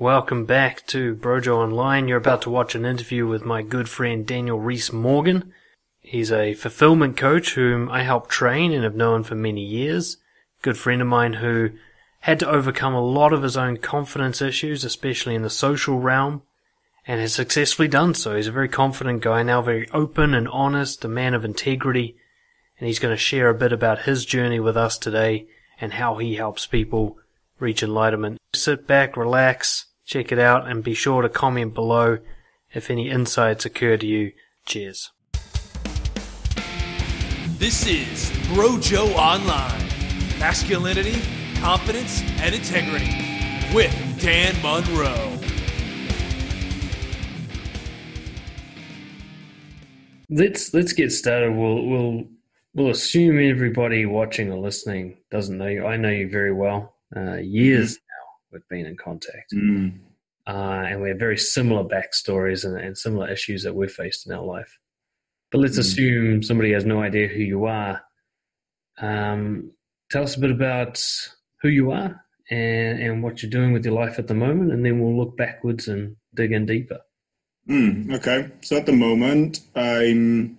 [0.00, 2.08] Welcome back to Brojo Online.
[2.08, 5.52] You're about to watch an interview with my good friend Daniel Reese Morgan.
[6.00, 10.16] He's a fulfillment coach whom I helped train and have known for many years.
[10.62, 11.72] Good friend of mine who
[12.20, 16.44] had to overcome a lot of his own confidence issues, especially in the social realm,
[17.06, 18.36] and has successfully done so.
[18.36, 22.16] He's a very confident guy now, very open and honest, a man of integrity,
[22.78, 25.46] and he's going to share a bit about his journey with us today
[25.78, 27.18] and how he helps people
[27.58, 28.38] reach enlightenment.
[28.54, 32.18] Sit back, relax, check it out, and be sure to comment below
[32.72, 34.32] if any insights occur to you.
[34.66, 35.12] Cheers.
[37.58, 39.86] This is Brojo Online
[40.40, 41.22] Masculinity,
[41.60, 43.14] Confidence, and Integrity
[43.72, 45.38] with Dan Monroe.
[50.28, 51.54] Let's let's get started.
[51.54, 52.24] We'll we'll
[52.74, 55.86] we'll assume everybody watching or listening doesn't know you.
[55.86, 56.96] I know you very well.
[57.14, 57.98] Uh, years
[58.52, 59.52] we've been in contact.
[59.54, 59.98] Mm.
[60.46, 64.32] Uh, and we have very similar backstories and, and, similar issues that we've faced in
[64.32, 64.78] our life.
[65.52, 65.80] But let's Mm.
[65.80, 68.02] assume somebody has no idea who you are.
[68.98, 69.72] Um,
[70.10, 71.02] tell us a bit about
[71.62, 74.84] who you are and, and what you're doing with your life at the moment, and
[74.84, 77.00] then we'll look backwards and dig in deeper.
[77.68, 78.50] Mm, okay.
[78.62, 80.58] So at the moment, I'm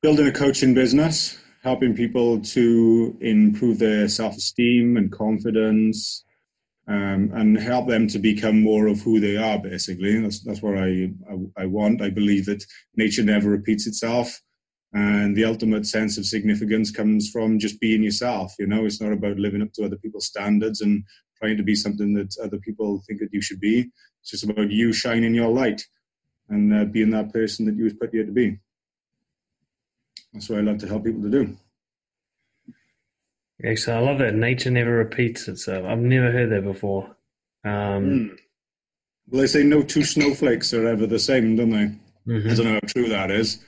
[0.00, 1.38] building a coaching business,
[1.68, 6.24] helping people to improve their self esteem and confidence.
[6.96, 9.58] Um, and help them to become more of who they are.
[9.58, 12.00] Basically, that's that's what I, I I want.
[12.00, 12.64] I believe that
[12.96, 14.40] nature never repeats itself,
[14.94, 18.54] and the ultimate sense of significance comes from just being yourself.
[18.58, 21.04] You know, it's not about living up to other people's standards and
[21.38, 23.76] trying to be something that other people think that you should be.
[24.22, 25.82] It's just about you shining your light
[26.48, 28.58] and uh, being that person that you was put here to be.
[30.32, 31.56] That's what I love to help people to do.
[33.62, 34.02] Excellent.
[34.02, 34.34] I love that.
[34.34, 35.84] Nature never repeats itself.
[35.84, 37.16] I've never heard that before.
[37.64, 38.38] Um, Mm.
[39.28, 41.92] Well, they say no two snowflakes are ever the same, don't they?
[42.26, 42.50] mhm.
[42.50, 43.62] I don't know how true that is,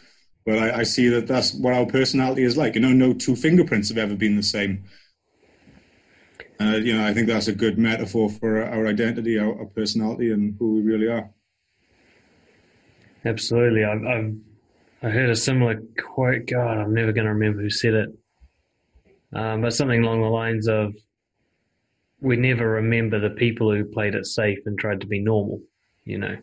[0.47, 2.75] but I, I see that that's what our personality is like.
[2.75, 4.85] You know, no two fingerprints have ever been the same.
[6.61, 10.31] Uh, you know, I think that's a good metaphor for our identity, our, our personality,
[10.31, 11.31] and who we really are.
[13.25, 13.85] Absolutely.
[13.85, 14.35] I've, I've
[15.03, 16.47] I heard a similar quote.
[16.47, 18.11] God, I'm never going to remember who said it.
[19.33, 20.95] Um, but something along the lines of,
[22.21, 25.63] "We never remember the people who played it safe and tried to be normal."
[26.05, 26.37] You know.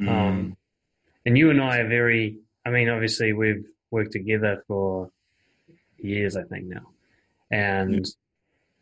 [0.00, 0.08] Mm.
[0.08, 0.56] Um,
[1.26, 2.38] and you and I are very.
[2.64, 5.10] I mean, obviously, we've worked together for
[5.98, 6.86] years, I think now,
[7.50, 8.06] and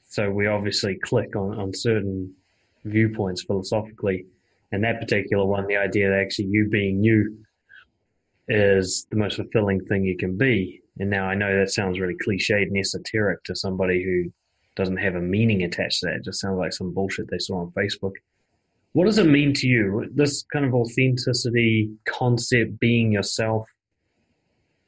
[0.08, 2.34] so we obviously click on on certain
[2.84, 4.26] viewpoints philosophically.
[4.70, 7.44] And that particular one, the idea that actually you being you
[8.52, 10.82] is the most fulfilling thing you can be.
[10.98, 14.30] And now I know that sounds really cliched and esoteric to somebody who
[14.76, 16.16] doesn't have a meaning attached to that.
[16.16, 18.12] It just sounds like some bullshit they saw on Facebook.
[18.92, 20.10] What does it mean to you?
[20.14, 23.66] This kind of authenticity concept, being yourself.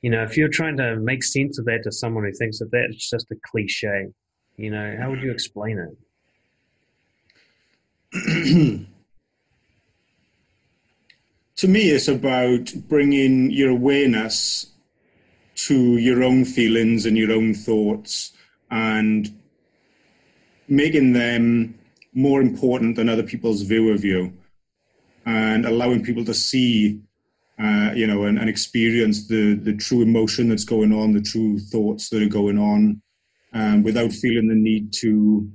[0.03, 2.71] You know, if you're trying to make sense of that to someone who thinks that
[2.71, 4.09] that's just a cliche,
[4.59, 5.97] you know, how would you explain
[8.13, 8.87] it?
[11.57, 14.67] to me, it's about bringing your awareness
[15.55, 18.33] to your own feelings and your own thoughts
[18.71, 19.33] and
[20.69, 21.79] making them
[22.13, 24.33] more important than other people's view of you
[25.27, 27.01] and allowing people to see
[27.63, 31.59] uh, you know and, and experience the the true emotion that's going on the true
[31.59, 33.01] thoughts that are going on
[33.53, 35.49] um, without feeling the need to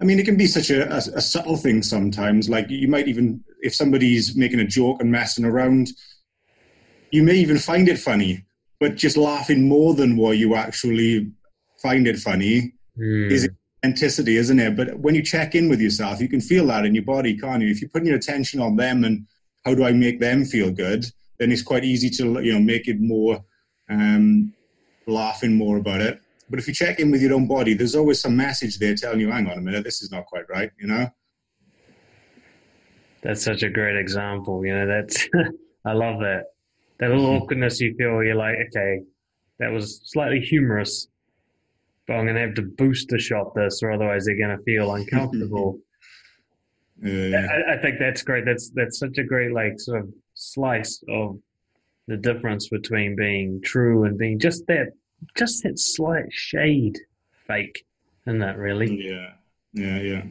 [0.00, 2.48] I mean, it can be such a, a, a subtle thing sometimes.
[2.48, 5.88] Like you might even, if somebody's making a joke and messing around,
[7.10, 8.44] you may even find it funny,
[8.80, 11.30] but just laughing more than what you actually
[11.82, 12.72] find it funny
[13.30, 13.48] is
[13.82, 14.76] authenticity, isn't it?
[14.76, 17.62] But when you check in with yourself, you can feel that in your body, can't
[17.62, 17.70] you?
[17.70, 19.26] If you're putting your attention on them and
[19.64, 21.04] how do I make them feel good,
[21.38, 23.44] then it's quite easy to you know make it more
[23.88, 24.52] um,
[25.06, 26.20] laughing more about it.
[26.48, 29.20] But if you check in with your own body, there's always some message there telling
[29.20, 31.08] you, hang on a minute, this is not quite right, you know?
[33.22, 34.64] That's such a great example.
[34.64, 35.28] You know, that's
[35.84, 36.44] I love that.
[36.98, 38.22] That little awkwardness you feel.
[38.22, 39.00] You're like, okay,
[39.58, 41.08] that was slightly humorous,
[42.06, 44.94] but I'm going to have to booster shot this, or otherwise they're going to feel
[44.94, 45.80] uncomfortable.
[47.04, 48.46] Uh, I, I think that's great.
[48.46, 51.38] That's that's such a great like sort of slice of
[52.08, 54.92] the difference between being true and being just that,
[55.36, 56.98] just that slight shade
[57.46, 57.84] fake.
[58.26, 59.08] Isn't that really?
[59.10, 59.32] yeah,
[59.74, 60.22] yeah, yeah.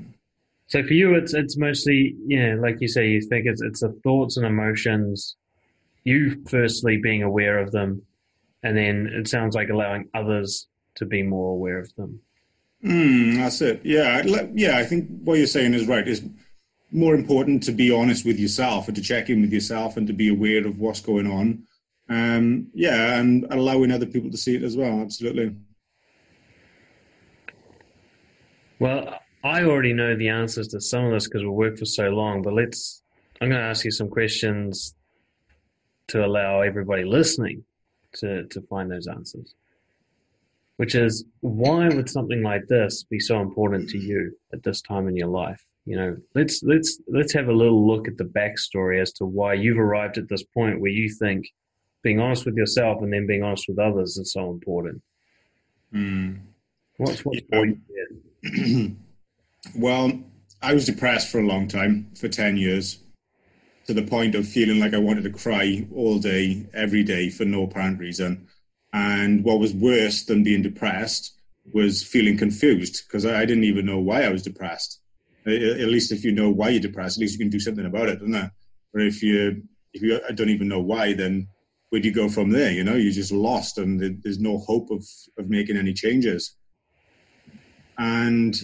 [0.67, 3.81] So for you, it's it's mostly you know, like you say, you think it's it's
[3.81, 5.35] the thoughts and emotions.
[6.03, 8.01] You firstly being aware of them,
[8.63, 12.19] and then it sounds like allowing others to be more aware of them.
[12.83, 13.81] Mm, that's it.
[13.83, 14.23] Yeah,
[14.53, 14.77] yeah.
[14.77, 16.07] I think what you're saying is right.
[16.07, 16.21] It's
[16.91, 20.13] more important to be honest with yourself and to check in with yourself and to
[20.13, 21.63] be aware of what's going on.
[22.09, 25.01] Um, yeah, and allowing other people to see it as well.
[25.01, 25.55] Absolutely.
[28.79, 32.09] Well, I already know the answers to some of this because we worked for so
[32.09, 33.01] long, but let's.
[33.41, 34.95] I'm going to ask you some questions
[36.07, 37.63] to allow everybody listening
[38.13, 39.53] to, to find those answers
[40.77, 45.07] which is why would something like this be so important to you at this time
[45.07, 45.63] in your life?
[45.85, 49.53] You know, let's let's let's have a little look at the backstory as to why
[49.53, 51.47] you've arrived at this point where you think
[52.01, 55.01] being honest with yourself and then being honest with others is so important.
[55.93, 56.39] Mm.
[56.97, 58.87] What's what's yeah.
[59.75, 60.11] well,
[60.61, 62.99] I was depressed for a long time, for ten years,
[63.87, 67.45] to the point of feeling like I wanted to cry all day, every day, for
[67.45, 68.47] no apparent reason.
[68.93, 71.33] And what was worse than being depressed
[71.73, 74.99] was feeling confused because I, didn't even know why I was depressed.
[75.45, 78.09] At, least if you know why you're depressed, at least you can do something about
[78.09, 78.51] it, doesn't it?
[78.93, 79.63] Or if you
[79.93, 81.47] if you don't even know why, then
[81.89, 82.71] where do you go from there?
[82.71, 85.05] You know, you're just lost, and there's no hope of
[85.37, 86.55] of making any changes.
[87.97, 88.55] And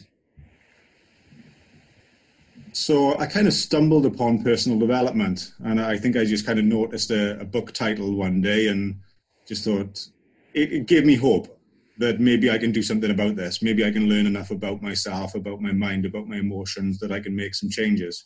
[2.74, 6.66] so I kind of stumbled upon personal development, and I think I just kind of
[6.66, 9.00] noticed a, a book title one day and
[9.48, 10.08] just thought,
[10.54, 11.60] it, it gave me hope
[11.98, 13.62] that maybe I can do something about this.
[13.62, 17.20] Maybe I can learn enough about myself, about my mind, about my emotions that I
[17.20, 18.26] can make some changes.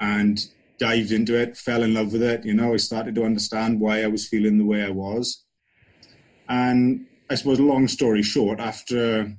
[0.00, 0.44] And
[0.78, 2.44] dived into it, fell in love with it.
[2.44, 5.44] You know, I started to understand why I was feeling the way I was.
[6.48, 9.34] And I suppose, long story short, after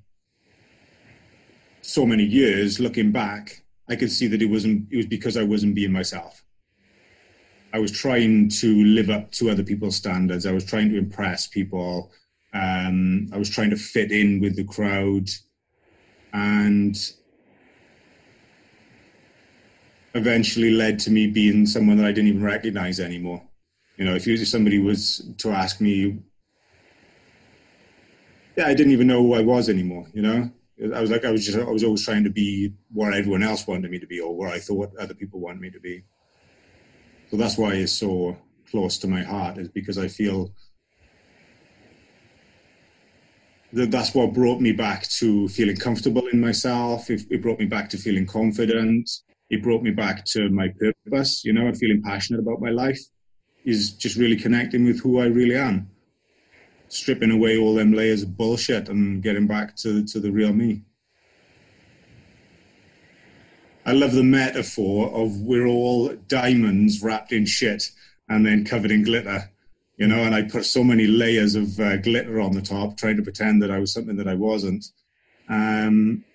[1.87, 4.91] so many years looking back, I could see that it wasn't.
[4.91, 6.43] It was because I wasn't being myself.
[7.73, 10.45] I was trying to live up to other people's standards.
[10.45, 12.11] I was trying to impress people.
[12.53, 15.29] Um, I was trying to fit in with the crowd,
[16.33, 16.97] and
[20.13, 23.41] eventually led to me being someone that I didn't even recognize anymore.
[23.95, 26.19] You know, if you, somebody was to ask me,
[28.57, 30.07] yeah, I didn't even know who I was anymore.
[30.13, 33.13] You know, I was like, I was just, I was always trying to be what
[33.13, 35.79] everyone else wanted me to be, or what I thought other people wanted me to
[35.79, 36.03] be.
[37.31, 38.37] So that's why it's so
[38.69, 40.53] close to my heart, is because I feel
[43.73, 47.09] that that's what brought me back to feeling comfortable in myself.
[47.09, 49.09] It, it brought me back to feeling confident.
[49.49, 52.99] It brought me back to my purpose, you know, and feeling passionate about my life
[53.65, 55.89] is just really connecting with who I really am.
[56.89, 60.83] Stripping away all them layers of bullshit and getting back to, to the real me.
[63.85, 67.89] I love the metaphor of we're all diamonds wrapped in shit
[68.27, 69.49] and then covered in glitter,
[69.95, 70.23] you know.
[70.23, 73.61] And I put so many layers of uh, glitter on the top, trying to pretend
[73.63, 74.85] that I was something that I wasn't,
[75.47, 76.25] um,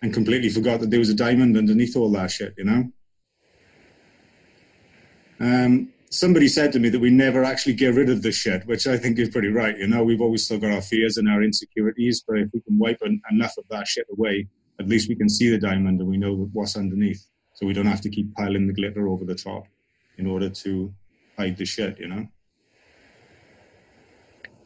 [0.00, 2.90] and completely forgot that there was a diamond underneath all that shit, you know.
[5.38, 8.86] Um, somebody said to me that we never actually get rid of the shit, which
[8.86, 9.76] I think is pretty right.
[9.76, 12.78] You know, we've always still got our fears and our insecurities, but if we can
[12.78, 13.00] wipe
[13.30, 14.46] enough of that shit away,
[14.78, 17.26] at least we can see the diamond and we know what's underneath.
[17.54, 19.64] So we don't have to keep piling the glitter over the top
[20.18, 20.92] in order to
[21.38, 22.26] hide the shit, you know?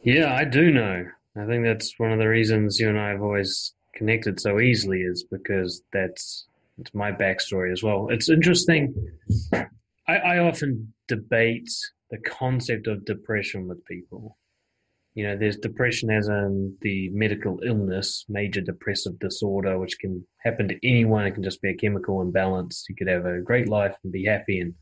[0.03, 1.05] Yeah, I do know.
[1.37, 5.01] I think that's one of the reasons you and I have always connected so easily
[5.01, 6.45] is because that's
[6.79, 8.09] it's my backstory as well.
[8.09, 8.93] It's interesting.
[10.07, 11.69] I, I often debate
[12.09, 14.37] the concept of depression with people
[15.17, 20.67] you know, there's depression as in the medical illness, major depressive disorder, which can happen
[20.67, 21.25] to anyone.
[21.25, 22.85] It can just be a chemical imbalance.
[22.87, 24.75] You could have a great life and be happy, and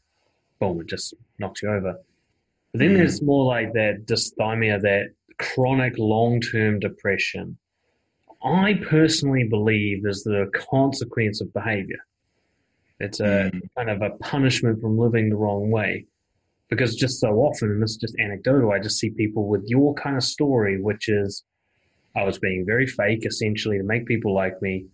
[0.60, 1.96] boom, it just knocks you over.
[2.74, 2.98] But then mm.
[2.98, 7.58] there's more like that dysthymia, that chronic long term depression.
[8.44, 12.06] I personally believe is the consequence of behavior.
[13.00, 13.62] It's a mm.
[13.78, 16.06] kind of a punishment from living the wrong way
[16.70, 19.94] because just so often, and this is just anecdotal, I just see people with your
[19.94, 21.44] kind of story, which is
[22.16, 24.86] I was being very fake essentially to make people like me,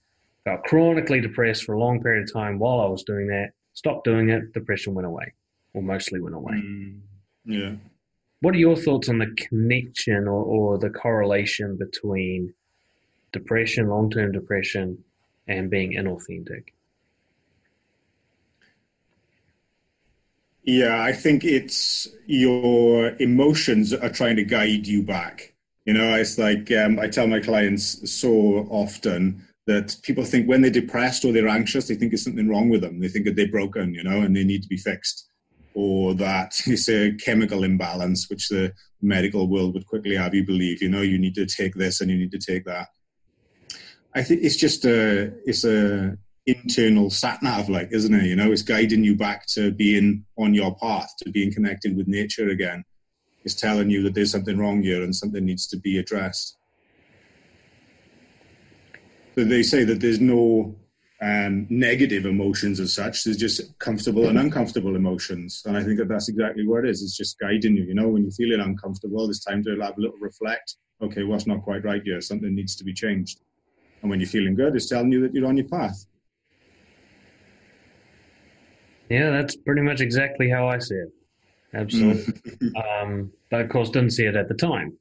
[0.46, 4.05] got chronically depressed for a long period of time while I was doing that, stopped
[4.05, 5.34] doing it, depression went away,
[5.74, 6.55] or mostly went away.
[6.55, 7.00] Mm,
[7.46, 7.72] yeah.
[8.41, 12.53] What are your thoughts on the connection or, or the correlation between
[13.31, 14.98] depression, long term depression,
[15.48, 16.74] and being inauthentic?
[20.63, 25.53] Yeah, I think it's your emotions are trying to guide you back.
[25.86, 30.62] You know, it's like um, I tell my clients so often that people think when
[30.62, 33.00] they're depressed or they're anxious, they think there's something wrong with them.
[33.00, 35.27] They think that they're broken, you know, and they need to be fixed.
[35.74, 40.82] Or that it's a chemical imbalance, which the medical world would quickly have you believe,
[40.82, 42.89] you know, you need to take this and you need to take that.
[44.13, 48.25] I think it's just a it's a internal sat nav, like, isn't it?
[48.25, 52.07] You know, it's guiding you back to being on your path, to being connected with
[52.07, 52.83] nature again.
[53.43, 56.57] It's telling you that there's something wrong here and something needs to be addressed.
[59.36, 60.75] So they say that there's no
[61.21, 63.24] um, negative emotions as such.
[63.24, 67.01] There's just comfortable and uncomfortable emotions, and I think that that's exactly what it is.
[67.01, 67.83] It's just guiding you.
[67.83, 70.75] You know, when you're feeling uncomfortable, it's time to have a little reflect.
[71.01, 72.19] Okay, what's not quite right here?
[72.21, 73.39] Something needs to be changed.
[74.01, 76.05] And when you're feeling good, it's telling you that you're on your path.
[79.12, 81.10] Yeah, that's pretty much exactly how I see it.
[81.74, 82.74] Absolutely.
[82.84, 84.98] um, but of course, didn't see it at the time.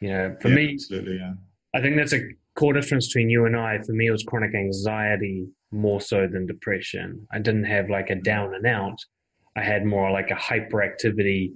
[0.00, 1.34] You know, for yeah, me, absolutely, yeah.
[1.74, 2.20] I think that's a
[2.56, 3.78] core difference between you and I.
[3.78, 7.26] For me, it was chronic anxiety more so than depression.
[7.32, 8.98] I didn't have like a down and out.
[9.56, 11.52] I had more like a hyperactivity,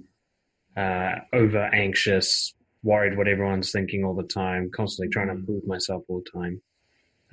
[0.77, 2.53] uh, over anxious,
[2.83, 5.39] worried what everyone's thinking all the time, constantly trying to Mm.
[5.39, 6.61] improve myself all the time,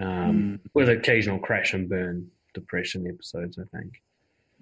[0.00, 3.58] um, with occasional crash and burn depression episodes.
[3.58, 3.92] I think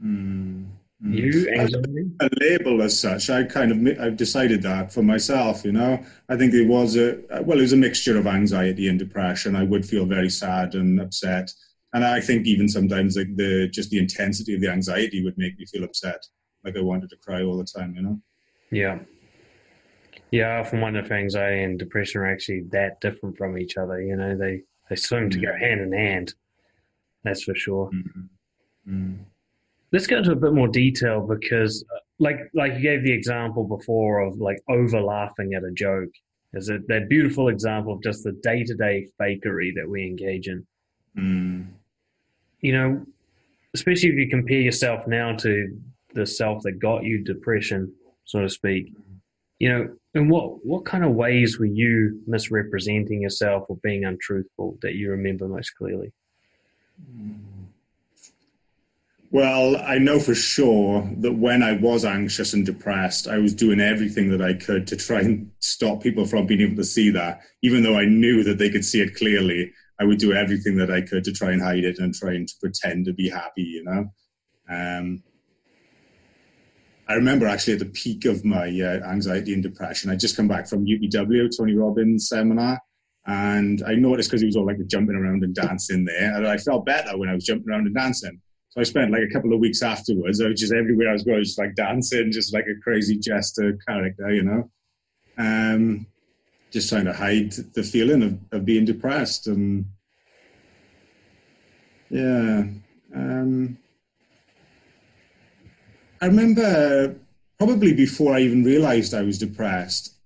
[0.03, 0.67] Mm.
[1.05, 1.15] Mm.
[1.17, 2.11] you anxiety.
[2.21, 3.29] a label as such.
[3.29, 5.65] I kind of I've decided that for myself.
[5.65, 8.99] You know, I think it was a well, it was a mixture of anxiety and
[8.99, 9.57] depression.
[9.57, 11.53] I would feel very sad and upset,
[11.93, 15.59] and I think even sometimes like the just the intensity of the anxiety would make
[15.59, 16.25] me feel upset,
[16.65, 17.95] like I wanted to cry all the time.
[17.95, 18.21] You know.
[18.71, 18.99] Yeah.
[20.31, 24.01] Yeah, I often wonder if anxiety and depression are actually that different from each other.
[24.03, 25.61] You know, they, they seem to go Mm.
[25.61, 26.35] hand in hand.
[27.23, 27.91] That's for sure.
[27.95, 28.29] Mm.
[28.89, 29.19] Mm.
[29.95, 33.63] Let's go into a bit more detail because, uh, like, like you gave the example
[33.63, 36.11] before of like over laughing at a joke.
[36.53, 40.49] Is it that beautiful example of just the day to day fakery that we engage
[40.49, 40.67] in?
[41.17, 41.67] Mm.
[42.61, 43.07] You know,
[43.75, 45.81] especially if you compare yourself now to
[46.15, 47.93] the self that got you depression,
[48.25, 48.93] so to speak.
[49.61, 54.77] You know, in what what kind of ways were you misrepresenting yourself or being untruthful
[54.83, 56.13] that you remember most clearly?
[59.35, 63.81] Well, I know for sure that when I was anxious and depressed, I was doing
[63.81, 67.41] everything that I could to try and stop people from being able to see that.
[67.61, 70.88] Even though I knew that they could see it clearly, I would do everything that
[70.88, 73.83] I could to try and hide it and trying to pretend to be happy, you
[73.83, 74.07] know?
[74.71, 75.25] Um,
[77.09, 80.47] I remember actually at the peak of my uh, anxiety and depression, I'd just come
[80.47, 82.79] back from UPW, Tony Robbins seminar,
[83.26, 86.57] and I noticed because he was all like jumping around and dancing there, and I
[86.57, 88.41] felt better when I was jumping around and dancing.
[88.75, 90.40] So I spent like a couple of weeks afterwards.
[90.40, 93.78] I was just everywhere I was going, just like dancing, just like a crazy jester
[93.87, 94.69] character, you know.
[95.38, 96.09] Um,
[96.73, 99.85] just trying to hide the feeling of, of being depressed and
[102.11, 102.64] yeah.
[103.14, 103.78] Um,
[106.21, 107.14] I remember
[107.59, 110.16] probably before I even realized I was depressed,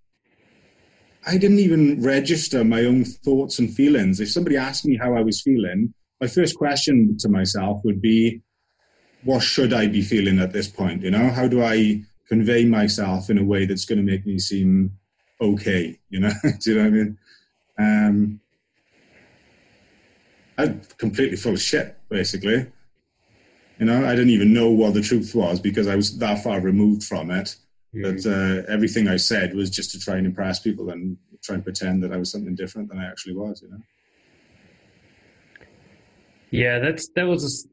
[1.26, 4.20] I didn't even register my own thoughts and feelings.
[4.20, 8.42] If somebody asked me how I was feeling, my first question to myself would be,
[9.24, 11.02] what should I be feeling at this point?
[11.02, 14.38] You know, how do I convey myself in a way that's going to make me
[14.38, 14.92] seem
[15.40, 15.98] okay?
[16.10, 17.18] You know, do you know what I mean?
[17.78, 18.40] Um,
[20.58, 22.66] I'm completely full of shit, basically.
[23.78, 26.60] You know, I didn't even know what the truth was because I was that far
[26.60, 27.54] removed from it.
[27.94, 31.64] That uh, everything I said was just to try and impress people and try and
[31.64, 33.62] pretend that I was something different than I actually was.
[33.62, 33.78] You know.
[36.50, 37.66] Yeah, that's that was.
[37.66, 37.68] A,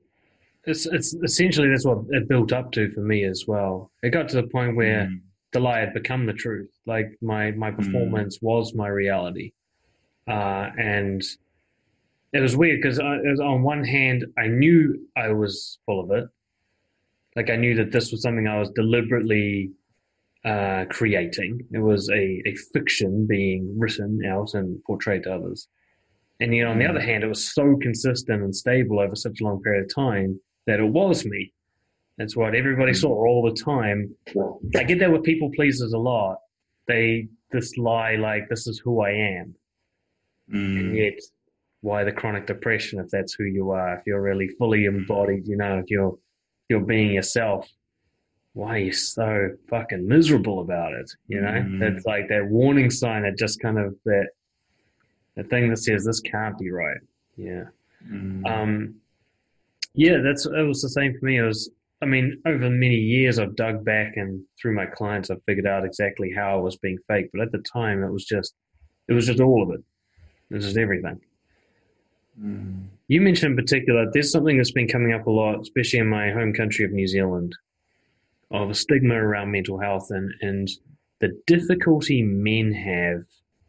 [0.71, 3.91] it's it's essentially that's what it built up to for me as well.
[4.01, 5.21] It got to the point where Mm.
[5.53, 6.71] the lie had become the truth.
[6.85, 9.51] Like my my performance was my reality,
[10.27, 11.23] uh, and
[12.33, 16.27] it was weird because on one hand I knew I was full of it,
[17.35, 19.71] like I knew that this was something I was deliberately
[20.43, 21.61] uh, creating.
[21.71, 25.67] It was a, a fiction being written out and portrayed to others.
[26.39, 26.89] And yet, on the Mm.
[26.89, 30.39] other hand, it was so consistent and stable over such a long period of time
[30.67, 31.53] that it was me.
[32.17, 32.97] That's what everybody Mm.
[33.01, 34.13] saw all the time.
[34.75, 36.39] I get that with people pleasers a lot.
[36.87, 39.55] They this lie like this is who I am,
[40.49, 40.95] and Mm.
[40.97, 41.19] yet
[41.81, 43.95] why the chronic depression if that's who you are?
[43.97, 46.17] If you're really fully embodied, you know, if you're
[46.67, 47.69] you're being yourself,
[48.53, 51.09] why are you so fucking miserable about it?
[51.27, 51.79] You know, Mm.
[51.79, 54.29] that's like that warning sign that just kind of that
[55.35, 56.97] the thing that says this can't be right.
[57.35, 57.65] Yeah.
[58.09, 58.45] Mm.
[58.45, 58.95] Um,
[59.93, 61.37] yeah, that's it was the same for me.
[61.37, 61.69] It was,
[62.01, 65.85] I mean, over many years, I've dug back and through my clients, I've figured out
[65.85, 67.29] exactly how I was being fake.
[67.33, 68.53] But at the time, it was just,
[69.07, 69.83] it was just all of it.
[70.49, 71.19] It was just everything.
[72.41, 72.87] Mm.
[73.07, 76.31] You mentioned in particular, there's something that's been coming up a lot, especially in my
[76.31, 77.55] home country of New Zealand,
[78.51, 80.69] of a stigma around mental health and, and
[81.21, 83.23] the difficulty men have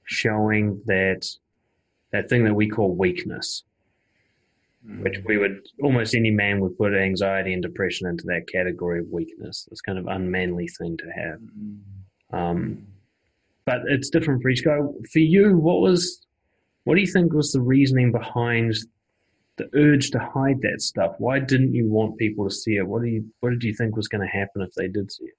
[0.04, 1.28] showing that
[2.16, 3.64] that thing that we call weakness,
[5.00, 9.06] which we would almost any man would put anxiety and depression into that category of
[9.10, 9.66] weakness.
[9.68, 11.40] This kind of unmanly thing to have.
[12.32, 12.86] Um,
[13.64, 14.78] but it's different for each guy.
[15.12, 16.26] For you, what was,
[16.84, 18.74] what do you think was the reasoning behind
[19.56, 21.16] the urge to hide that stuff?
[21.18, 22.86] Why didn't you want people to see it?
[22.86, 25.24] What do you, what did you think was going to happen if they did see
[25.24, 25.38] it?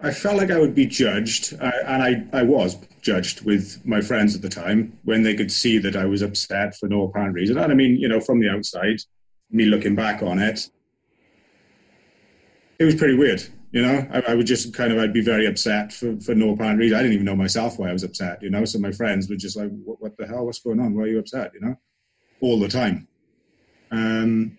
[0.00, 4.36] I felt like I would be judged, and I, I was judged with my friends
[4.36, 7.58] at the time when they could see that I was upset for no apparent reason.
[7.58, 9.00] And I mean, you know, from the outside,
[9.50, 10.68] me looking back on it,
[12.78, 13.42] it was pretty weird.
[13.72, 16.50] You know, I, I, would just kind of, I'd be very upset for, for no
[16.50, 16.96] apparent reason.
[16.96, 18.64] I didn't even know myself why I was upset, you know.
[18.64, 20.46] So my friends were just like, what, what the hell?
[20.46, 20.94] What's going on?
[20.94, 21.52] Why are you upset?
[21.54, 21.76] You know,
[22.40, 23.08] all the time.
[23.90, 24.56] Um,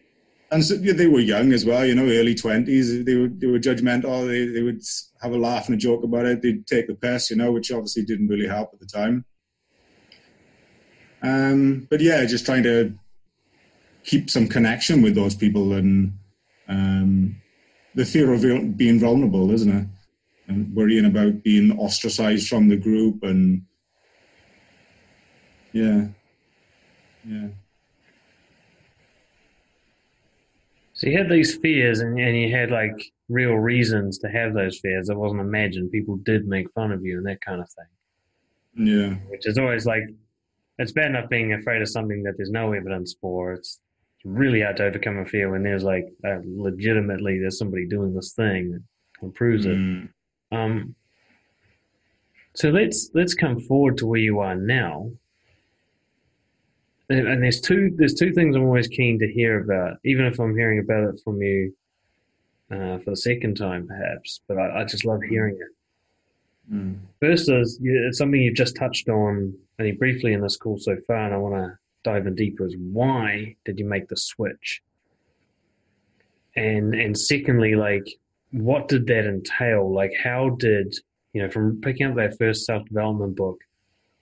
[0.51, 3.03] and so, yeah, they were young as well, you know, early twenties.
[3.03, 4.27] They were they were judgmental.
[4.27, 4.83] They they would
[5.21, 6.41] have a laugh and a joke about it.
[6.41, 9.25] They'd take the piss, you know, which obviously didn't really help at the time.
[11.21, 12.93] Um, but yeah, just trying to
[14.03, 16.13] keep some connection with those people and
[16.67, 17.35] um,
[17.95, 18.41] the fear of
[18.77, 19.87] being vulnerable, isn't it?
[20.47, 23.63] And worrying about being ostracized from the group and
[25.73, 26.07] yeah,
[27.27, 27.49] yeah.
[30.99, 34.79] So you had these fears, and, and you had like real reasons to have those
[34.79, 35.07] fears.
[35.07, 35.93] It wasn't imagined.
[35.93, 38.85] People did make fun of you and that kind of thing.
[38.85, 39.13] Yeah.
[39.29, 40.03] Which is always like,
[40.77, 43.53] it's bad enough being afraid of something that there's no evidence for.
[43.53, 43.79] It's
[44.25, 48.33] really hard to overcome a fear when there's like uh, legitimately there's somebody doing this
[48.33, 48.83] thing
[49.21, 50.03] that proves mm.
[50.03, 50.09] it.
[50.51, 50.95] Um,
[52.55, 55.11] so let's let's come forward to where you are now
[57.09, 60.55] and there's two there's two things I'm always keen to hear about, even if I'm
[60.55, 61.73] hearing about it from you
[62.71, 64.41] uh, for the second time, perhaps.
[64.47, 66.73] But I, I just love hearing it.
[66.73, 66.99] Mm.
[67.19, 71.25] First is it's something you've just touched on only briefly in this call so far,
[71.25, 72.67] and I want to dive in deeper.
[72.67, 74.81] Is why did you make the switch?
[76.55, 78.07] And and secondly, like
[78.51, 79.91] what did that entail?
[79.91, 80.95] Like how did
[81.33, 83.59] you know from picking up that first self development book?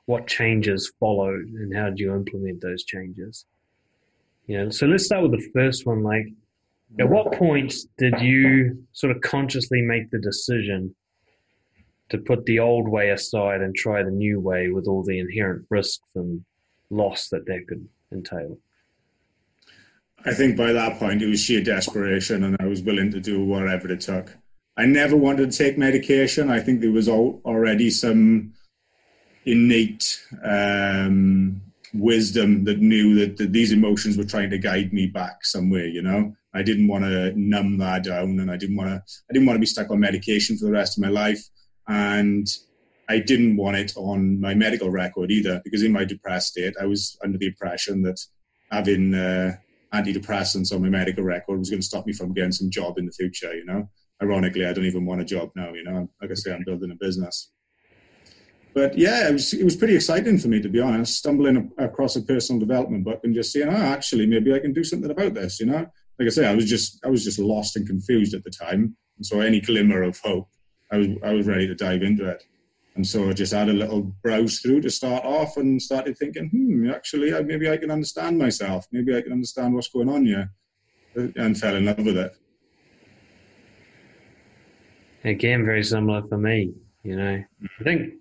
[0.07, 3.45] What changes followed and how did you implement those changes?
[4.47, 6.01] You know, so let's start with the first one.
[6.01, 6.27] Like,
[6.97, 10.95] at what point did you sort of consciously make the decision
[12.09, 15.65] to put the old way aside and try the new way with all the inherent
[15.69, 16.43] risks and
[16.89, 18.57] loss that that could entail?
[20.25, 23.43] I think by that point it was sheer desperation, and I was willing to do
[23.43, 24.35] whatever it took.
[24.77, 26.49] I never wanted to take medication.
[26.49, 28.53] I think there was already some
[29.47, 31.61] innate um,
[31.93, 35.87] wisdom that knew that, that, these emotions were trying to guide me back somewhere.
[35.87, 38.95] You know, I didn't want to numb that down, and I didn't want to.
[39.29, 41.41] I didn't want to be stuck on medication for the rest of my life,
[41.87, 42.47] and
[43.09, 46.85] I didn't want it on my medical record either, because in my depressed state, I
[46.85, 48.19] was under the impression that
[48.69, 49.55] having uh,
[49.93, 53.05] antidepressants on my medical record was going to stop me from getting some job in
[53.05, 53.55] the future.
[53.55, 53.89] You know,
[54.21, 55.73] ironically, I don't even want a job now.
[55.73, 57.49] You know, like I say, I'm building a business
[58.77, 62.15] but yeah, it was it was pretty exciting for me to be honest, stumbling across
[62.15, 65.33] a personal development book and just saying, oh, actually, maybe I can do something about
[65.33, 65.59] this.
[65.59, 65.87] You know,
[66.19, 68.95] like I say, I was just I was just lost and confused at the time,
[69.17, 70.47] and so any glimmer of hope,
[70.91, 72.43] I was I was ready to dive into it.
[72.93, 76.47] And so I just had a little browse through to start off and started thinking,
[76.49, 78.85] hmm, actually, maybe I can understand myself.
[78.91, 80.51] Maybe I can understand what's going on here.
[81.15, 82.31] And fell in love with it.
[85.23, 86.73] Again, very similar for me.
[87.01, 87.43] You know,
[87.79, 88.13] I think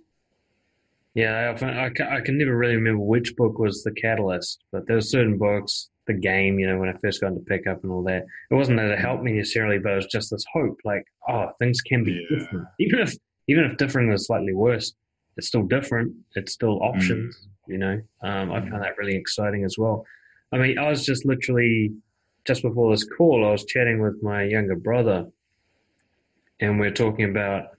[1.16, 4.62] yeah, I, often, I, can, I can never really remember which book was the catalyst,
[4.70, 7.82] but there were certain books, the game, you know, when I first got into pickup
[7.82, 8.26] and all that.
[8.50, 11.52] It wasn't that it helped me necessarily, but it was just this hope, like, oh,
[11.58, 12.38] things can be yeah.
[12.38, 12.68] different.
[12.80, 13.14] Even if
[13.48, 14.92] even if different is slightly worse,
[15.38, 16.12] it's still different.
[16.34, 17.72] It's still options, mm.
[17.72, 18.00] you know.
[18.22, 20.04] Um, I found that really exciting as well.
[20.52, 21.92] I mean, I was just literally
[22.44, 25.26] just before this call, I was chatting with my younger brother,
[26.60, 27.75] and we we're talking about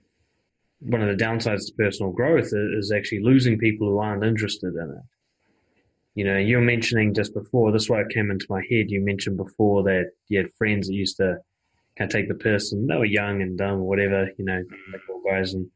[0.80, 4.90] one of the downsides to personal growth is actually losing people who aren't interested in
[4.90, 5.02] it.
[6.14, 8.90] You know, you were mentioning just before, this way it came into my head.
[8.90, 11.38] You mentioned before that you had friends that used to
[11.96, 14.62] kind of take the person, they were young and dumb or whatever, you know,
[15.28, 15.68] guys, and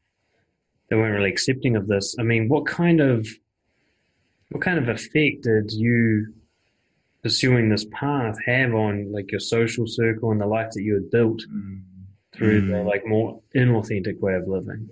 [0.89, 2.15] they weren't really accepting of this.
[2.19, 3.27] I mean, what kind of
[4.49, 6.33] what kind of effect did you
[7.23, 11.09] pursuing this path have on like your social circle and the life that you had
[11.09, 11.41] built?
[11.51, 11.92] Mm
[12.35, 12.71] through mm.
[12.71, 14.89] the like more inauthentic way of living.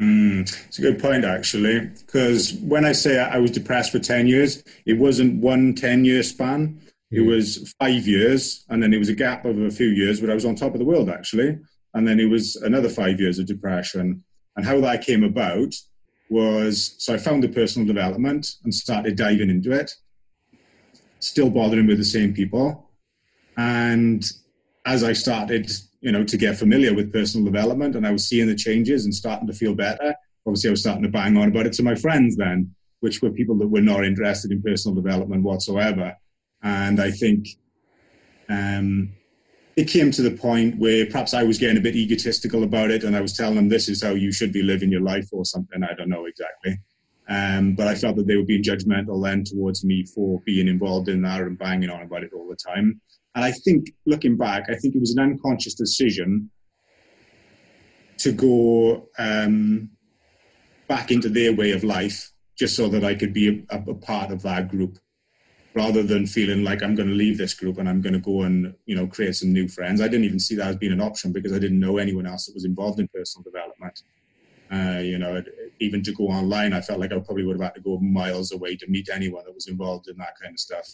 [0.00, 4.26] Mm, it's a good point, actually, because when I say I was depressed for 10
[4.26, 6.80] years, it wasn't one 10 year span.
[7.10, 10.28] It was five years, and then it was a gap of a few years, but
[10.28, 11.58] I was on top of the world, actually.
[11.94, 14.22] And then it was another five years of depression.
[14.56, 15.72] And how that came about
[16.28, 19.92] was so I found the personal development and started diving into it,
[21.20, 22.90] still bothering with the same people.
[23.56, 24.24] And
[24.84, 25.70] as I started,
[26.06, 29.12] you know, to get familiar with personal development and I was seeing the changes and
[29.12, 30.14] starting to feel better,
[30.46, 33.30] obviously I was starting to bang on about it to my friends then, which were
[33.30, 36.16] people that were not interested in personal development whatsoever.
[36.62, 37.48] And I think
[38.48, 39.14] um,
[39.74, 43.02] it came to the point where perhaps I was getting a bit egotistical about it,
[43.02, 45.44] and I was telling them this is how you should be living your life or
[45.44, 45.82] something.
[45.82, 46.78] I don't know exactly.
[47.28, 51.08] Um, but I felt that they were being judgmental then towards me for being involved
[51.08, 53.00] in that and banging on about it all the time.
[53.36, 56.50] And I think, looking back, I think it was an unconscious decision
[58.16, 59.90] to go um,
[60.88, 64.30] back into their way of life just so that I could be a, a part
[64.30, 64.98] of that group
[65.74, 68.42] rather than feeling like I'm going to leave this group and I'm going to go
[68.42, 70.00] and you know create some new friends.
[70.00, 72.46] I didn't even see that as being an option because I didn't know anyone else
[72.46, 74.00] that was involved in personal development.
[74.72, 75.42] Uh, you know,
[75.78, 78.50] even to go online, I felt like I probably would have had to go miles
[78.52, 80.88] away to meet anyone that was involved in that kind of stuff.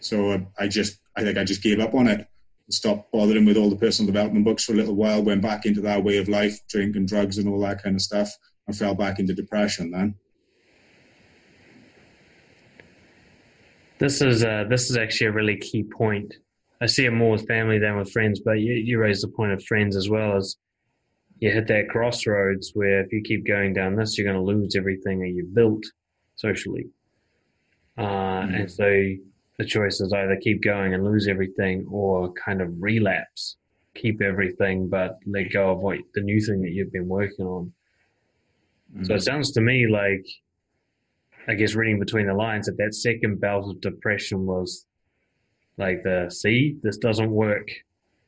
[0.00, 2.26] So uh, I just, I think I just gave up on it.
[2.70, 5.22] Stopped bothering with all the personal development books for a little while.
[5.22, 8.30] Went back into that way of life, drinking drugs and all that kind of stuff,
[8.68, 10.14] and fell back into depression then.
[13.98, 16.32] This is uh, this is actually a really key point.
[16.80, 19.52] I see it more with family than with friends, but you, you raise the point
[19.52, 20.56] of friends as well as
[21.40, 24.76] you hit that crossroads where if you keep going down this, you're going to lose
[24.76, 25.82] everything that you built
[26.36, 26.86] socially.
[27.98, 28.54] Uh, mm-hmm.
[28.54, 28.86] And so
[29.60, 33.56] the choice is either keep going and lose everything or kind of relapse,
[33.94, 37.70] keep everything, but let go of what the new thing that you've been working on.
[38.94, 39.04] Mm-hmm.
[39.04, 40.26] So it sounds to me like
[41.46, 44.86] I guess reading between the lines that that second bout of depression was
[45.76, 47.68] like the see this doesn't work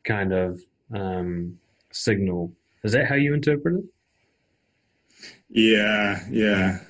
[0.04, 0.60] kind of
[0.94, 1.58] um,
[1.92, 2.52] signal.
[2.84, 3.84] Is that how you interpret it?
[5.48, 6.80] Yeah, yeah.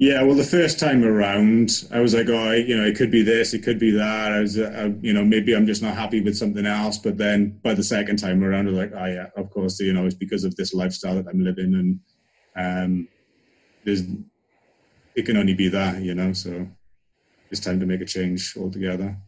[0.00, 3.22] Yeah, well, the first time around, I was like, oh, you know, it could be
[3.22, 4.32] this, it could be that.
[4.32, 6.96] I was, uh, you know, maybe I'm just not happy with something else.
[6.96, 9.92] But then by the second time around, I was like, oh, yeah, of course, you
[9.92, 11.74] know, it's because of this lifestyle that I'm living.
[11.74, 12.00] And,
[12.56, 13.08] um,
[13.84, 14.04] there's
[15.16, 16.32] it can only be that, you know.
[16.32, 16.66] So
[17.50, 19.18] it's time to make a change altogether.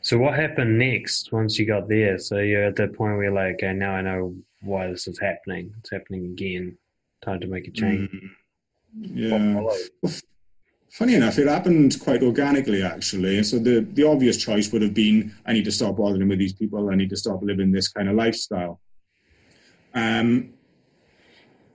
[0.00, 2.18] So what happened next once you got there?
[2.18, 5.18] So you're at that point where you're like, okay, now I know why this is
[5.18, 5.74] happening.
[5.80, 6.78] It's happening again.
[7.22, 8.10] Time to make a change.
[8.10, 9.60] Mm,
[10.04, 10.10] yeah.
[10.90, 13.42] Funny enough, it happened quite organically, actually.
[13.42, 16.54] So the, the obvious choice would have been, I need to stop bothering with these
[16.54, 16.88] people.
[16.88, 18.80] I need to stop living this kind of lifestyle.
[19.94, 20.54] Um,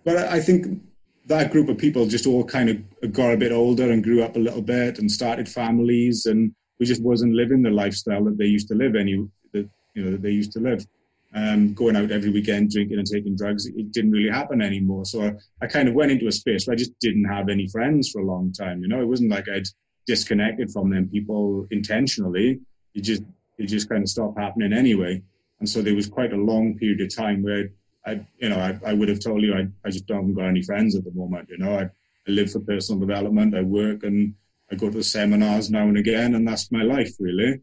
[0.03, 0.81] but I think
[1.27, 4.35] that group of people just all kind of got a bit older and grew up
[4.35, 8.45] a little bit and started families, and we just wasn't living the lifestyle that they
[8.45, 10.85] used to live any that you know that they used to live.
[11.35, 15.05] Um, going out every weekend, drinking and taking drugs, it didn't really happen anymore.
[15.05, 17.67] So I, I kind of went into a space where I just didn't have any
[17.67, 18.81] friends for a long time.
[18.81, 19.65] You know, it wasn't like I'd
[20.05, 22.59] disconnected from them people intentionally.
[22.93, 23.23] It just
[23.57, 25.21] it just kind of stopped happening anyway.
[25.59, 27.69] And so there was quite a long period of time where
[28.05, 30.61] I, you know, I, I would have told you I, I just don't got any
[30.61, 31.49] friends at the moment.
[31.49, 33.55] You know, I, I live for personal development.
[33.55, 34.35] I work and
[34.71, 37.61] I go to seminars now and again, and that's my life really.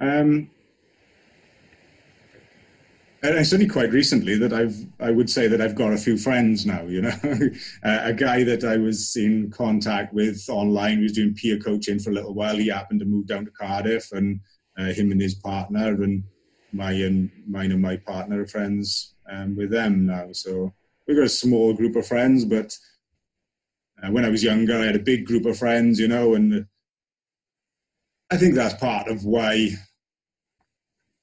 [0.00, 0.50] Um,
[3.22, 6.16] and it's only quite recently that I've, I would say that I've got a few
[6.16, 7.12] friends now, you know.
[7.82, 12.10] a guy that I was in contact with online, he was doing peer coaching for
[12.10, 12.56] a little while.
[12.56, 14.40] He happened to move down to Cardiff, and
[14.78, 16.24] uh, him and his partner, and
[16.72, 20.28] my and mine and my partner are friends um, with them now.
[20.32, 20.72] So
[21.06, 22.74] we've got a small group of friends, but
[24.02, 26.66] uh, when I was younger, I had a big group of friends, you know, and
[28.30, 29.70] I think that's part of why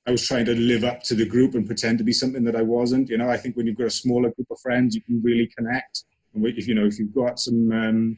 [0.08, 2.56] I was trying to live up to the group and pretend to be something that
[2.56, 3.10] I wasn't.
[3.10, 5.48] You know, I think when you've got a smaller group of friends, you can really
[5.48, 6.06] connect.
[6.34, 8.18] And if you know, if you've got some um,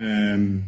[0.00, 0.64] um,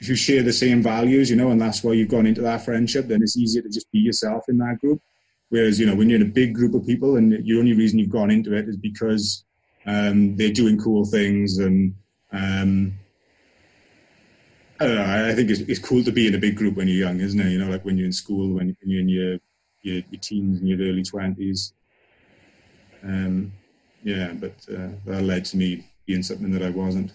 [0.00, 2.64] if you share the same values, you know, and that's why you've gone into that
[2.64, 5.00] friendship, then it's easier to just be yourself in that group.
[5.50, 7.98] Whereas, you know, when you're in a big group of people and the only reason
[7.98, 9.44] you've gone into it is because
[9.84, 11.94] um, they're doing cool things and
[12.32, 12.94] um,
[14.82, 15.28] I don't know.
[15.28, 17.38] I think it's, it's cool to be in a big group when you're young, isn't
[17.38, 17.50] it?
[17.50, 19.38] You know, like when you're in school, when, you're in your,
[19.82, 21.72] your, your teens and your early twenties.
[23.04, 23.52] Um,
[24.02, 27.12] yeah, but uh, that led to me being something that I wasn't.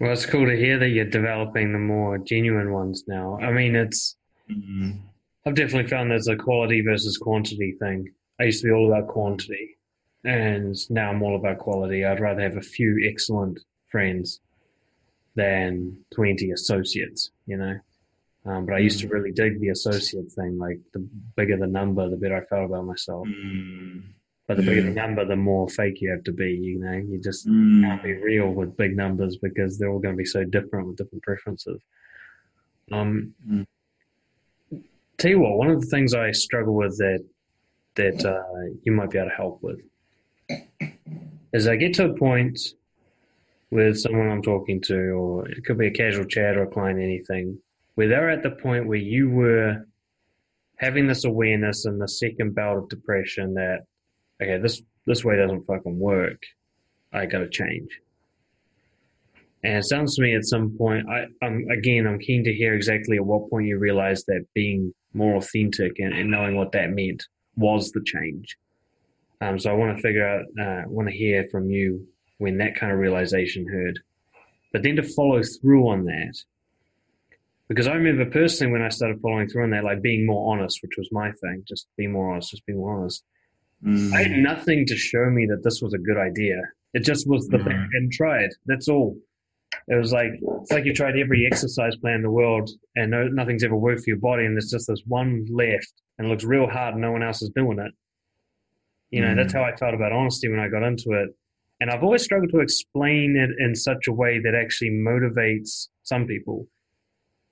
[0.00, 3.38] Well, it's cool to hear that you're developing the more genuine ones now.
[3.40, 4.16] I mean, it's.
[4.50, 4.98] Mm-hmm.
[5.46, 8.06] I've definitely found there's a quality versus quantity thing.
[8.38, 9.78] I used to be all about quantity,
[10.24, 12.04] and now I'm all about quality.
[12.04, 13.58] I'd rather have a few excellent
[13.92, 14.40] friends
[15.36, 17.78] than 20 associates, you know?
[18.44, 20.58] Um, but I used to really dig the associate thing.
[20.58, 23.28] Like the bigger the number, the better I felt about myself.
[23.28, 24.02] Mm.
[24.48, 26.50] But the bigger the number, the more fake you have to be.
[26.50, 27.82] You know, you just Mm.
[27.82, 30.96] can't be real with big numbers because they're all going to be so different with
[30.96, 31.80] different preferences.
[32.90, 33.66] Um, Mm.
[35.18, 37.24] tell you what, one of the things I struggle with that
[37.94, 39.78] that uh, you might be able to help with
[41.52, 42.58] is I get to a point
[43.72, 47.00] with someone I'm talking to, or it could be a casual chat or a client,
[47.00, 47.58] anything,
[47.94, 49.86] where they're at the point where you were
[50.76, 53.80] having this awareness and the second bout of depression that,
[54.42, 56.42] okay, this this way doesn't fucking work.
[57.14, 57.98] I got to change.
[59.64, 62.74] And it sounds to me at some point, I, I'm again, I'm keen to hear
[62.74, 66.90] exactly at what point you realized that being more authentic and, and knowing what that
[66.90, 67.24] meant
[67.56, 68.58] was the change.
[69.40, 72.06] Um, so I want to figure out, uh, want to hear from you
[72.38, 73.98] when that kind of realization heard.
[74.72, 76.34] But then to follow through on that,
[77.68, 80.80] because I remember personally when I started following through on that, like being more honest,
[80.82, 83.22] which was my thing, just be more honest, just be more honest.
[83.84, 84.12] Mm.
[84.12, 86.60] I had nothing to show me that this was a good idea.
[86.94, 87.88] It just was the thing Mm.
[87.94, 88.50] and tried.
[88.66, 89.16] That's all.
[89.88, 93.26] It was like it's like you tried every exercise plan in the world and no,
[93.28, 96.44] nothing's ever worked for your body, and there's just this one left and it looks
[96.44, 97.92] real hard, and no one else is doing it.
[99.10, 99.36] You know, Mm.
[99.36, 101.30] that's how I felt about honesty when I got into it.
[101.82, 106.28] And I've always struggled to explain it in such a way that actually motivates some
[106.28, 106.68] people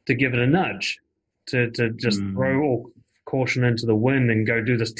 [0.06, 0.96] to give it a nudge,
[1.46, 2.34] to to just Mm.
[2.34, 2.92] throw all
[3.24, 4.94] caution into the wind and go do this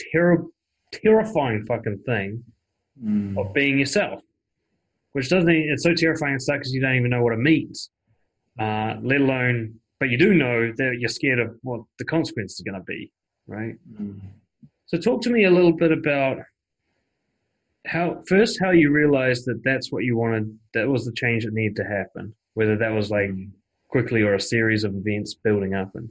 [0.92, 2.42] terrifying fucking thing
[3.04, 3.38] Mm.
[3.38, 4.20] of being yourself,
[5.12, 5.48] which doesn't.
[5.48, 7.88] It's so terrifying and stuff because you don't even know what it means,
[8.58, 9.78] uh, let alone.
[10.00, 13.12] But you do know that you're scared of what the consequences are going to be,
[13.46, 13.76] right?
[13.92, 14.18] Mm.
[14.86, 16.38] So talk to me a little bit about
[17.86, 20.58] how first how you realized that that's what you wanted.
[20.74, 22.34] That was the change that needed to happen.
[22.54, 23.30] Whether that was like
[23.88, 26.10] quickly or a series of events building up, and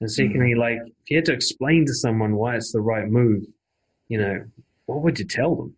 [0.00, 3.44] and secondly, like if you had to explain to someone why it's the right move,
[4.08, 4.44] you know,
[4.86, 5.76] what would you tell them?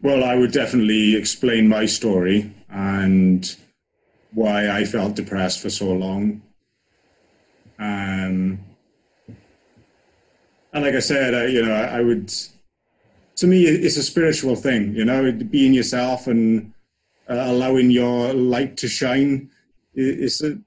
[0.00, 3.56] Well, I would definitely explain my story and
[4.32, 6.42] why I felt depressed for so long.
[7.78, 8.58] Um,
[10.72, 12.32] and like I said, I, you know, I, I would.
[13.36, 14.94] To me, it's a spiritual thing.
[14.94, 16.72] You know, being yourself and
[17.28, 19.50] uh, allowing your light to shine.
[19.94, 20.58] It's a,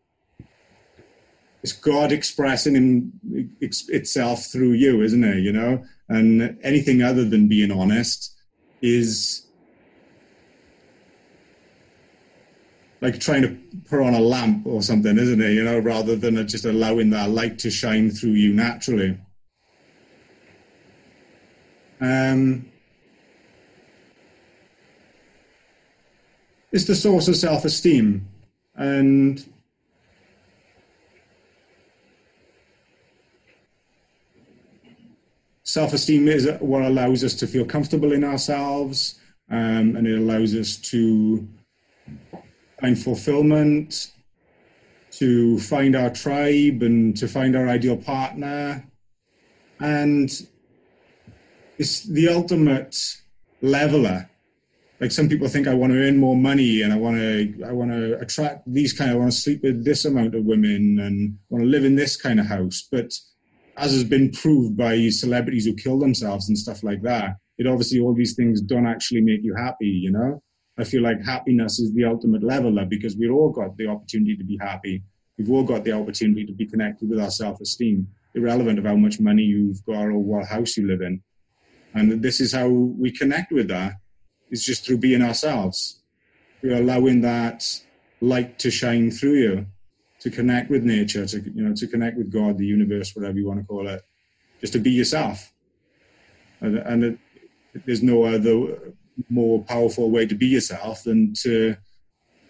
[1.63, 5.39] it's God expressing him, ex- itself through you, isn't it?
[5.39, 8.33] You know, and anything other than being honest
[8.81, 9.45] is
[13.01, 13.57] like trying to
[13.89, 15.51] put on a lamp or something, isn't it?
[15.51, 19.17] You know, rather than just allowing that light to shine through you naturally.
[21.99, 22.69] Um,
[26.71, 28.27] it's the source of self-esteem,
[28.75, 29.45] and
[35.63, 40.75] self-esteem is what allows us to feel comfortable in ourselves um, and it allows us
[40.77, 41.47] to
[42.79, 44.11] find fulfillment
[45.17, 48.85] to find our tribe and to find our ideal partner.
[49.79, 50.29] And
[51.77, 52.95] it's the ultimate
[53.61, 54.29] leveler
[54.99, 57.71] like some people think i want to earn more money and i want to i
[57.71, 60.99] want to attract these kind of i want to sleep with this amount of women
[60.99, 63.11] and want to live in this kind of house but
[63.77, 67.99] as has been proved by celebrities who kill themselves and stuff like that, it obviously
[67.99, 70.41] all these things don't actually make you happy, you know?
[70.79, 74.43] I feel like happiness is the ultimate leveler because we've all got the opportunity to
[74.43, 75.03] be happy.
[75.37, 78.95] We've all got the opportunity to be connected with our self esteem, irrelevant of how
[78.95, 81.21] much money you've got or what house you live in.
[81.97, 83.93] And this is how we connect with that,
[84.51, 86.01] is just through being ourselves.
[86.61, 87.63] We're allowing that
[88.21, 89.65] light to shine through you
[90.19, 93.47] to connect with nature, to you know, to connect with God, the universe, whatever you
[93.47, 94.03] want to call it,
[94.61, 95.51] just to be yourself.
[96.61, 97.19] And, and it,
[97.85, 98.93] there's no other
[99.29, 101.75] more powerful way to be yourself than to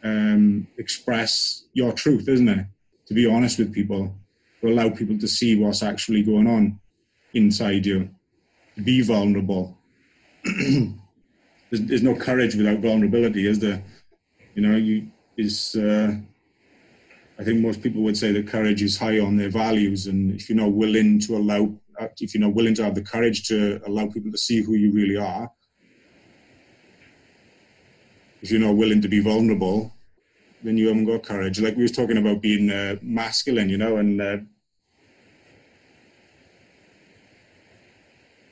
[0.03, 2.65] um, express your truth, isn't it?
[3.07, 4.15] To be honest with people,
[4.61, 6.79] to allow people to see what's actually going on
[7.33, 8.09] inside you,
[8.83, 9.77] be vulnerable.
[10.43, 10.95] there's,
[11.71, 13.83] there's no courage without vulnerability, is there?
[14.55, 15.75] You know, you is.
[15.75, 16.15] Uh,
[17.39, 20.49] I think most people would say that courage is high on their values, and if
[20.49, 21.71] you're not willing to allow,
[22.19, 24.91] if you're not willing to have the courage to allow people to see who you
[24.91, 25.51] really are,
[28.41, 29.93] if you're not willing to be vulnerable,
[30.63, 31.59] then you haven't got courage.
[31.59, 34.37] Like we was talking about being uh, masculine, you know, and uh,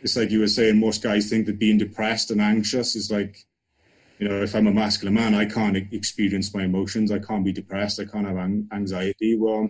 [0.05, 3.43] it's like you were saying, most guys think that being depressed and anxious is like
[4.19, 7.11] you know, if I'm a masculine man, I can't experience my emotions.
[7.11, 7.99] I can't be depressed.
[7.99, 8.37] I can't have
[8.71, 9.35] anxiety.
[9.37, 9.69] Well,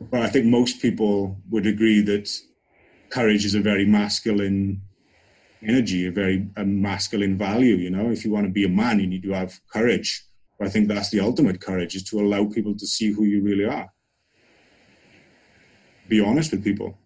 [0.00, 2.28] but I think most people would agree that
[3.10, 4.80] courage is a very masculine
[5.62, 7.76] energy, a very a masculine value.
[7.76, 10.24] You know, if you want to be a man, you need to have courage.
[10.58, 13.42] But I think that's the ultimate courage is to allow people to see who you
[13.42, 13.88] really are.
[16.08, 16.98] Be honest with people.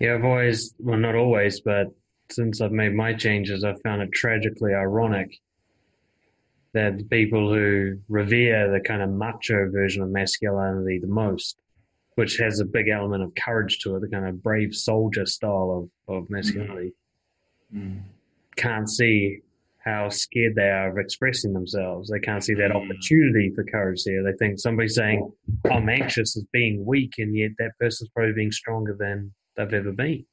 [0.00, 1.88] Yeah, I've always, well, not always, but
[2.30, 5.38] since I've made my changes, I've found it tragically ironic
[6.72, 11.58] that the people who revere the kind of macho version of masculinity the most,
[12.14, 15.90] which has a big element of courage to it, the kind of brave soldier style
[16.08, 16.92] of, of masculinity,
[17.74, 18.00] mm.
[18.56, 19.40] can't see
[19.78, 22.08] how scared they are of expressing themselves.
[22.08, 22.76] They can't see that mm.
[22.76, 24.22] opportunity for courage there.
[24.22, 25.30] They think somebody saying,
[25.70, 29.92] I'm anxious is being weak, and yet that person's probably being stronger than they've ever
[29.92, 30.24] been,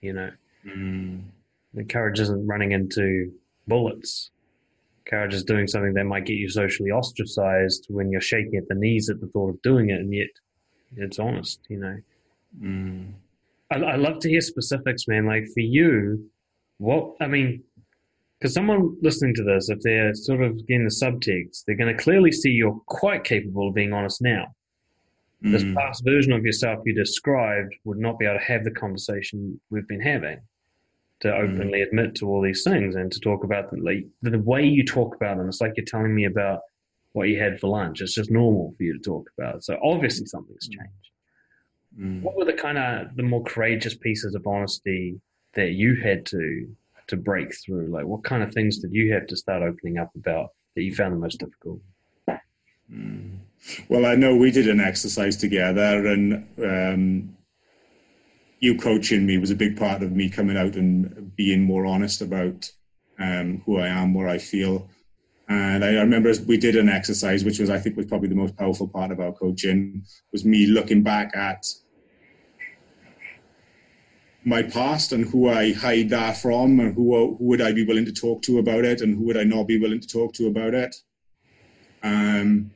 [0.00, 0.30] you know.
[0.66, 1.22] Mm.
[1.74, 3.32] The courage isn't running into
[3.66, 4.30] bullets.
[5.06, 8.74] Courage is doing something that might get you socially ostracized when you're shaking at the
[8.74, 10.28] knees at the thought of doing it, and yet
[10.96, 11.96] it's honest, you know.
[12.60, 13.12] Mm.
[13.70, 15.26] I, I love to hear specifics, man.
[15.26, 16.30] Like for you,
[16.78, 17.62] what I mean,
[18.38, 22.02] because someone listening to this, if they're sort of getting the subtext, they're going to
[22.02, 24.54] clearly see you're quite capable of being honest now.
[25.44, 25.52] Mm.
[25.52, 29.60] This past version of yourself you described would not be able to have the conversation
[29.70, 30.40] we've been having
[31.20, 31.38] to mm.
[31.38, 31.86] openly mm.
[31.86, 33.82] admit to all these things and to talk about them.
[33.82, 36.60] Like the way you talk about them, it's like you're telling me about
[37.12, 38.00] what you had for lunch.
[38.00, 39.64] It's just normal for you to talk about.
[39.64, 40.78] So obviously something's mm.
[40.78, 41.10] changed.
[41.98, 42.22] Mm.
[42.22, 45.20] What were the kind of the more courageous pieces of honesty
[45.54, 46.68] that you had to
[47.08, 47.88] to break through?
[47.88, 50.94] Like what kind of things did you have to start opening up about that you
[50.94, 51.80] found the most difficult?
[52.90, 53.38] Mm.
[53.88, 57.36] Well, I know we did an exercise together, and um,
[58.60, 62.20] you coaching me was a big part of me coming out and being more honest
[62.20, 62.70] about
[63.18, 64.88] um, who I am, where I feel.
[65.48, 68.56] And I remember we did an exercise, which was I think was probably the most
[68.56, 71.64] powerful part of our coaching, was me looking back at
[74.46, 78.04] my past and who I hide that from, and who, who would I be willing
[78.04, 80.48] to talk to about it, and who would I not be willing to talk to
[80.48, 80.94] about it.
[82.02, 82.73] Um,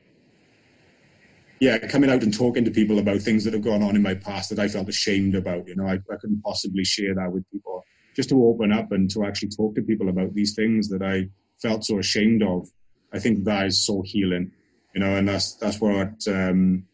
[1.60, 4.14] yeah, coming out and talking to people about things that have gone on in my
[4.14, 5.66] past that I felt ashamed about.
[5.66, 7.84] You know, I, I couldn't possibly share that with people.
[8.14, 11.28] Just to open up and to actually talk to people about these things that I
[11.60, 12.68] felt so ashamed of.
[13.12, 14.52] I think that is so healing.
[14.94, 16.84] You know, and that's that's what um,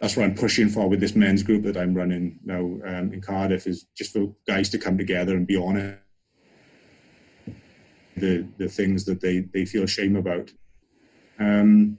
[0.00, 3.20] that's what I'm pushing for with this men's group that I'm running now um, in
[3.20, 5.98] Cardiff is just for guys to come together and be honest
[8.16, 10.52] the the things that they they feel shame about.
[11.38, 11.98] Um,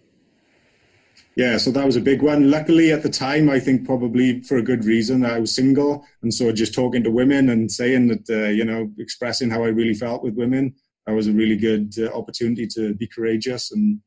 [1.36, 2.50] yeah, so that was a big one.
[2.50, 6.34] Luckily, at the time, I think probably for a good reason, I was single, and
[6.34, 9.94] so just talking to women and saying that, uh, you know, expressing how I really
[9.94, 10.74] felt with women,
[11.06, 14.00] that was a really good uh, opportunity to be courageous and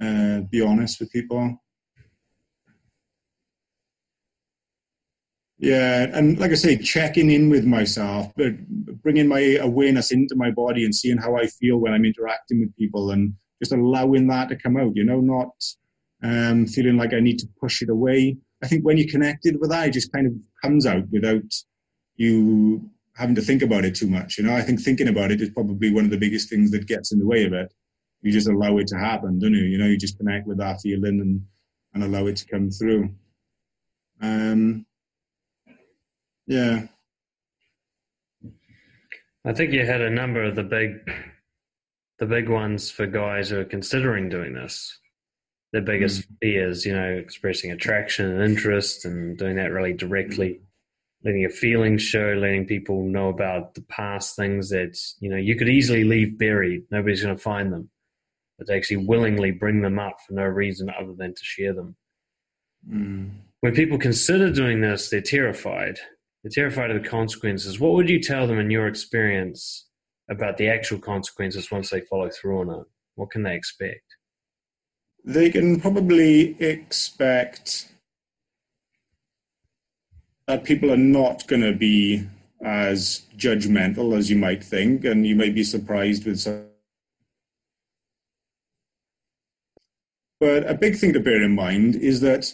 [0.00, 1.56] uh, be honest with people.
[5.58, 8.58] Yeah, and like I say, checking in with myself, but
[9.02, 12.76] bringing my awareness into my body and seeing how I feel when I'm interacting with
[12.76, 14.96] people, and just allowing that to come out.
[14.96, 15.52] You know, not
[16.26, 18.36] um, feeling like I need to push it away.
[18.62, 21.44] I think when you're connected with that, it just kind of comes out without
[22.16, 24.36] you having to think about it too much.
[24.36, 26.88] You know, I think thinking about it is probably one of the biggest things that
[26.88, 27.72] gets in the way of it.
[28.22, 29.64] You just allow it to happen, don't you?
[29.64, 31.42] You know, you just connect with that feeling and,
[31.94, 33.14] and allow it to come through.
[34.20, 34.84] Um,
[36.46, 36.86] yeah.
[39.44, 40.92] I think you had a number of the big,
[42.18, 44.98] the big ones for guys who are considering doing this
[45.76, 46.36] their biggest mm.
[46.40, 50.58] fears, you know, expressing attraction and interest and doing that really directly,
[51.22, 55.54] letting your feelings show, letting people know about the past things that, you know, you
[55.54, 56.84] could easily leave buried.
[56.90, 57.90] Nobody's going to find them.
[58.56, 61.94] But to actually willingly bring them up for no reason other than to share them.
[62.90, 63.32] Mm.
[63.60, 65.98] When people consider doing this, they're terrified.
[66.42, 67.78] They're terrified of the consequences.
[67.78, 69.86] What would you tell them in your experience
[70.30, 72.86] about the actual consequences once they follow through on it?
[73.16, 74.15] What can they expect?
[75.26, 77.88] They can probably expect
[80.46, 82.24] that people are not going to be
[82.64, 86.64] as judgmental as you might think, and you might be surprised with some.
[90.38, 92.52] But a big thing to bear in mind is that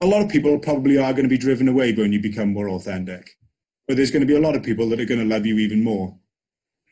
[0.00, 2.68] a lot of people probably are going to be driven away when you become more
[2.68, 3.30] authentic.
[3.88, 5.58] But there's going to be a lot of people that are going to love you
[5.58, 6.16] even more.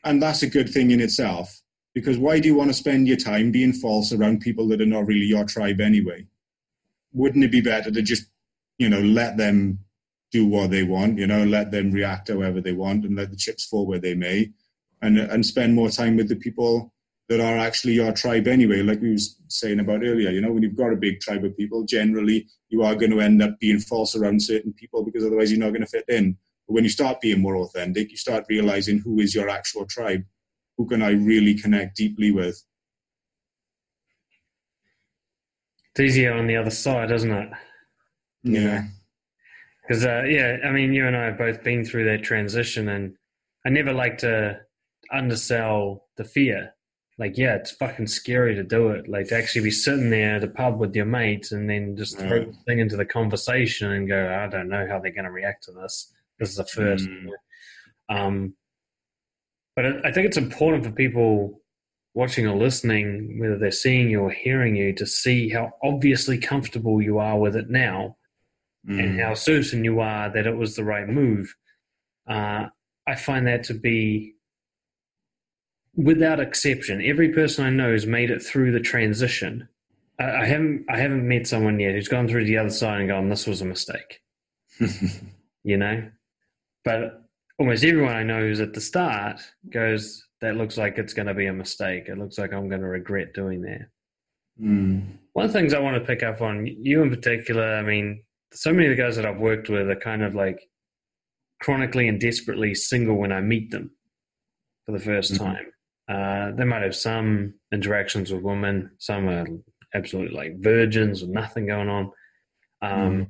[0.03, 1.61] And that's a good thing in itself.
[1.97, 4.85] Because why do you want to spend your time being false around people that are
[4.85, 6.27] not really your tribe anyway?
[7.11, 8.27] Wouldn't it be better to just,
[8.77, 9.79] you know, let them
[10.31, 13.35] do what they want, you know, let them react however they want and let the
[13.35, 14.51] chips fall where they may
[15.01, 16.93] and, and spend more time with the people
[17.29, 18.83] that are actually your tribe anyway.
[18.83, 21.57] Like we was saying about earlier, you know, when you've got a big tribe of
[21.57, 25.49] people, generally you are going to end up being false around certain people because otherwise
[25.51, 26.37] you're not going to fit in.
[26.67, 30.23] But when you start being more authentic, you start realizing who is your actual tribe.
[30.77, 32.63] Who can I really connect deeply with?
[35.91, 37.49] It's easier on the other side, isn't it?
[38.43, 38.83] Yeah.
[39.81, 43.15] Because, uh, yeah, I mean, you and I have both been through that transition, and
[43.65, 44.59] I never like to
[45.11, 46.73] undersell the fear.
[47.17, 49.09] Like, yeah, it's fucking scary to do it.
[49.09, 52.19] Like, to actually be sitting there at a pub with your mates and then just
[52.19, 55.31] throw the thing into the conversation and go, I don't know how they're going to
[55.31, 56.13] react to this.
[56.37, 57.07] This is the first.
[57.07, 57.29] Mm.
[58.09, 58.53] Um,
[59.77, 61.61] but I think it's important for people
[62.15, 66.99] watching or listening, whether they're seeing you or hearing you, to see how obviously comfortable
[66.99, 68.17] you are with it now
[68.87, 69.23] and Mm.
[69.23, 71.53] how certain you are that it was the right move.
[72.27, 72.69] Uh,
[73.05, 74.33] I find that to be,
[75.95, 79.67] without exception, every person I know has made it through the transition.
[80.19, 83.09] I, I haven't, I haven't met someone yet who's gone through the other side and
[83.09, 84.21] gone, "This was a mistake,"
[85.63, 86.09] you know.
[86.83, 87.26] But
[87.59, 91.33] almost everyone I know who's at the start goes, "That looks like it's going to
[91.33, 92.07] be a mistake.
[92.07, 93.87] It looks like I'm going to regret doing that."
[94.61, 95.17] Mm.
[95.33, 98.23] One of the things I want to pick up on, you in particular, I mean,
[98.53, 100.59] so many of the guys that I've worked with are kind of like
[101.61, 103.91] chronically and desperately single when I meet them
[104.85, 105.37] for the 1st Mhm.
[105.37, 105.71] time.
[106.07, 109.45] Uh, they might have some interactions with women, some are
[109.93, 112.11] absolutely like virgins with nothing going on.
[112.81, 113.27] Um,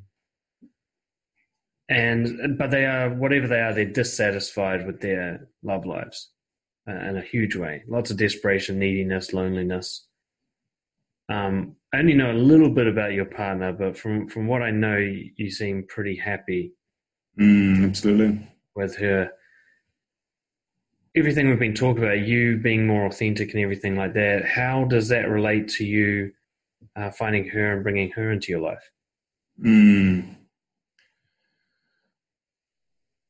[1.89, 6.31] And but they are whatever they are, they're dissatisfied with their love lives
[6.87, 7.83] uh, in a huge way.
[7.87, 10.05] Lots of desperation, neediness, loneliness.
[11.29, 14.71] Um, I only know a little bit about your partner, but from from what I
[14.71, 16.73] know, you, seem pretty happy
[17.39, 18.47] Mm, absolutely.
[18.75, 19.31] with her.
[21.15, 24.45] Everything we've been talking about, you being more authentic and everything like that.
[24.45, 26.31] How does that relate to you
[26.95, 28.91] uh, finding her and bringing her into your life?
[29.63, 30.35] Mm.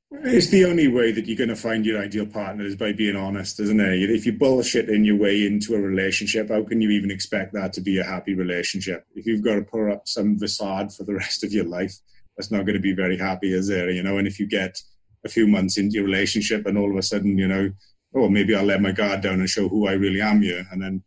[0.09, 3.17] It's the only way that you're going to find your ideal partner is by being
[3.17, 4.09] honest, isn't it?
[4.09, 7.73] If you bullshit in your way into a relationship, how can you even expect that
[7.73, 9.05] to be a happy relationship?
[9.15, 11.93] If you've got to put up some facade for the rest of your life,
[12.37, 13.89] that's not going to be very happy, is there?
[13.89, 14.81] You know, and if you get
[15.25, 17.71] a few months into your relationship and all of a sudden, you know,
[18.15, 20.81] oh, maybe I'll let my guard down and show who I really am here, and
[20.81, 21.03] then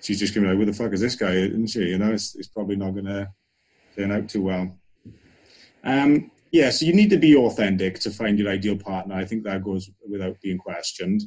[0.00, 1.80] she's just going to be like, "Who the fuck is this guy?" Isn't she?
[1.80, 3.28] You know, it's, it's probably not going to
[3.96, 4.78] turn out too well.
[5.82, 9.14] Um, yeah, so you need to be authentic to find your ideal partner.
[9.14, 11.22] I think that goes without being questioned.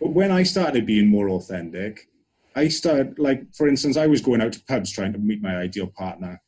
[0.00, 2.08] But when I started being more authentic,
[2.54, 5.56] I started, like, for instance, I was going out to pubs trying to meet my
[5.56, 6.40] ideal partner.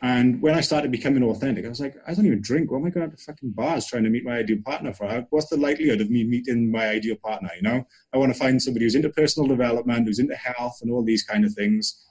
[0.00, 2.70] And when I started becoming authentic, I was like, I don't even drink.
[2.70, 5.26] What am I going to fucking bars trying to meet my ideal partner for?
[5.30, 7.50] What's the likelihood of me meeting my ideal partner?
[7.56, 10.92] You know, I want to find somebody who's into personal development, who's into health and
[10.92, 12.06] all these kind of things.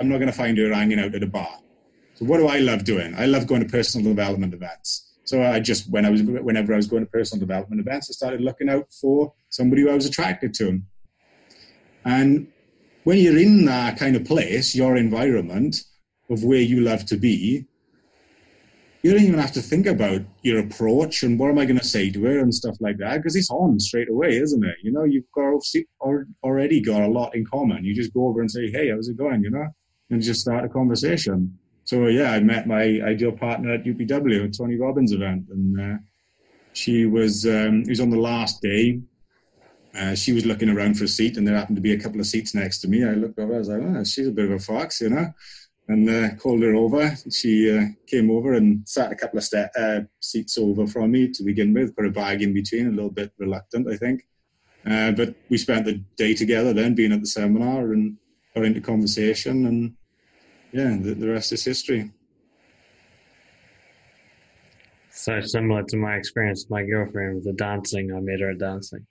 [0.00, 1.58] I'm not going to find her hanging out at a bar.
[2.14, 3.14] So what do I love doing?
[3.16, 5.12] I love going to personal development events.
[5.24, 8.12] So I just when I was whenever I was going to personal development events, I
[8.12, 10.80] started looking out for somebody who I was attracted to.
[12.04, 12.48] And
[13.04, 15.82] when you're in that kind of place, your environment
[16.28, 17.66] of where you love to be,
[19.02, 21.84] you don't even have to think about your approach and what am I going to
[21.84, 24.76] say to her and stuff like that because it's on straight away, isn't it?
[24.82, 25.60] You know, you've got
[26.44, 27.84] already got a lot in common.
[27.84, 29.66] You just go over and say, "Hey, how's it going?" You know,
[30.10, 31.58] and just start a conversation.
[31.84, 35.98] So yeah, I met my ideal partner at UPW at Tony Robbins event, and uh,
[36.72, 39.00] she was um, it was on the last day.
[39.94, 42.20] Uh, she was looking around for a seat, and there happened to be a couple
[42.20, 43.04] of seats next to me.
[43.04, 45.30] I looked over, I was like, oh, she's a bit of a fox, you know,
[45.88, 47.14] and uh, called her over.
[47.30, 51.30] She uh, came over and sat a couple of ste- uh, seats over from me
[51.32, 54.26] to begin with, put a bag in between, a little bit reluctant, I think.
[54.86, 58.16] Uh, but we spent the day together then, being at the seminar, and
[58.54, 59.94] got into conversation, and
[60.72, 62.10] yeah, the, the rest is history.
[65.10, 68.12] So similar to my experience with my girlfriend with the dancing.
[68.12, 69.06] I met her at dancing.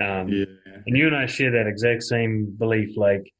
[0.00, 0.44] Um, Yeah.
[0.86, 2.96] And you and I share that exact same belief.
[2.96, 3.30] Like,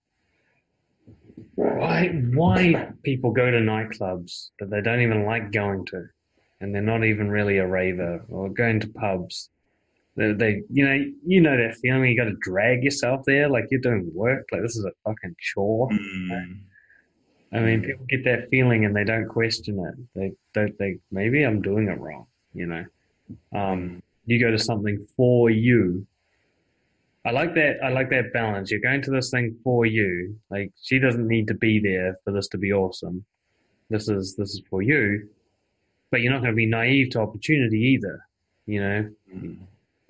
[1.54, 6.04] why why people go to nightclubs that they don't even like going to,
[6.60, 9.50] and they're not even really a raver, or going to pubs.
[10.16, 12.10] They, they you know, you know that feeling.
[12.10, 14.46] You got to drag yourself there, like you're doing work.
[14.52, 15.88] Like this is a fucking chore.
[15.90, 16.60] Mm.
[17.56, 19.94] I mean, people get that feeling and they don't question it.
[20.14, 22.26] They don't think maybe I'm doing it wrong.
[22.52, 22.84] You know,
[23.54, 26.06] um, you go to something for you.
[27.24, 27.78] I like that.
[27.82, 28.70] I like that balance.
[28.70, 30.38] You're going to this thing for you.
[30.50, 33.24] Like she doesn't need to be there for this to be awesome.
[33.90, 35.28] This is this is for you.
[36.10, 38.26] but you're not going to be naive to opportunity either.
[38.66, 39.10] You know,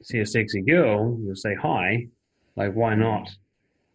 [0.02, 2.06] see a sexy girl, you'll say hi,
[2.56, 3.28] like why not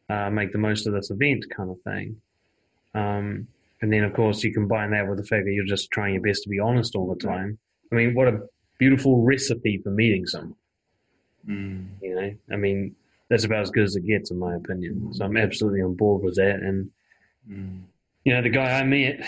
[0.10, 2.22] uh, make the most of this event, kind of thing.
[2.94, 3.48] Um,
[3.82, 6.24] and then of course you combine that with the fact that you're just trying your
[6.24, 7.58] best to be honest all the time.
[7.92, 8.42] I mean, what a
[8.78, 10.56] beautiful recipe for meeting someone.
[11.48, 11.88] Mm.
[12.02, 12.96] You know, I mean,
[13.30, 15.14] that's about as good as it gets, in my opinion.
[15.14, 16.56] So I'm absolutely on board with that.
[16.56, 16.90] And
[17.50, 17.82] Mm.
[18.24, 19.20] you know, the guy I met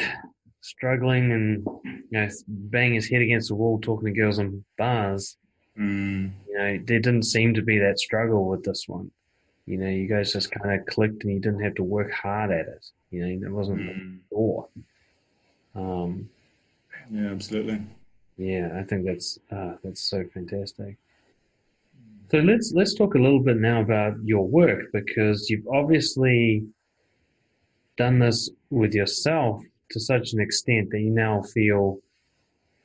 [0.62, 5.38] struggling and you know banging his head against the wall, talking to girls in bars.
[5.78, 6.32] Mm.
[6.48, 9.10] You know, there didn't seem to be that struggle with this one.
[9.66, 12.52] You know, you guys just kind of clicked, and you didn't have to work hard
[12.52, 12.86] at it.
[13.12, 14.20] You know, there wasn't Mm.
[14.20, 14.68] a door.
[15.76, 16.30] Um,
[17.12, 17.82] Yeah, absolutely.
[18.38, 20.98] Yeah, I think that's uh, that's so fantastic.
[22.32, 26.66] So let's let's talk a little bit now about your work because you've obviously
[27.98, 29.62] done this with yourself
[29.92, 32.00] to such an extent that you now feel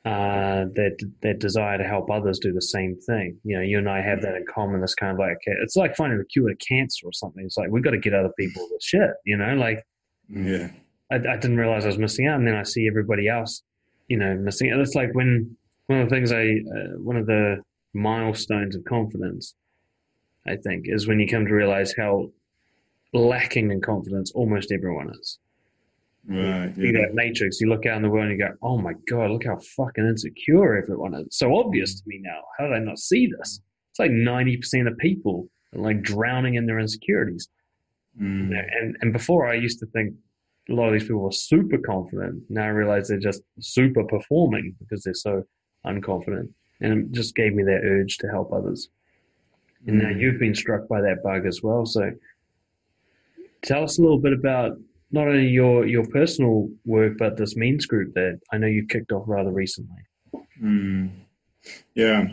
[0.05, 3.37] uh, that that desire to help others do the same thing.
[3.43, 4.81] You know, you and I have that in common.
[4.81, 7.43] It's kind of like it's like finding a cure to cancer or something.
[7.45, 9.11] It's like we've got to get other people with shit.
[9.25, 9.83] You know, like
[10.29, 10.69] Yeah.
[11.11, 13.63] I, I didn't realize I was missing out, and then I see everybody else,
[14.07, 14.79] you know, missing out.
[14.79, 15.55] It's like when
[15.87, 17.57] one of the things I, uh, one of the
[17.93, 19.55] milestones of confidence,
[20.47, 22.29] I think, is when you come to realize how
[23.11, 25.39] lacking in confidence almost everyone is.
[26.29, 26.71] Right.
[26.77, 27.01] You Yeah.
[27.07, 29.45] that matrix, you look out in the world and you go, "Oh my god, look
[29.45, 32.41] how fucking insecure everyone is." So obvious to me now.
[32.57, 33.61] How did I not see this?
[33.89, 37.49] It's like ninety percent of people are like drowning in their insecurities.
[38.19, 38.63] Mm.
[38.79, 40.13] And and before I used to think
[40.69, 42.43] a lot of these people were super confident.
[42.49, 45.43] Now I realize they're just super performing because they're so
[45.85, 46.49] unconfident.
[46.79, 48.89] And it just gave me that urge to help others.
[49.87, 50.19] And now Mm.
[50.21, 51.87] you've been struck by that bug as well.
[51.87, 52.11] So
[53.63, 54.77] tell us a little bit about
[55.11, 59.11] not only your, your personal work, but this men's group that I know you kicked
[59.11, 59.97] off rather recently.
[60.61, 61.09] Mm.
[61.95, 62.27] Yeah.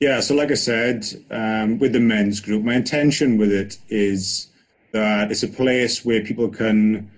[0.00, 4.48] Yeah, so like I said, um, with the men's group, my intention with it is
[4.92, 7.10] that it's a place where people can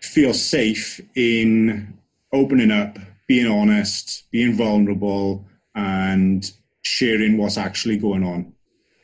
[0.00, 1.96] feel safe in
[2.32, 6.50] opening up, being honest, being vulnerable, and
[6.82, 8.52] sharing what's actually going on.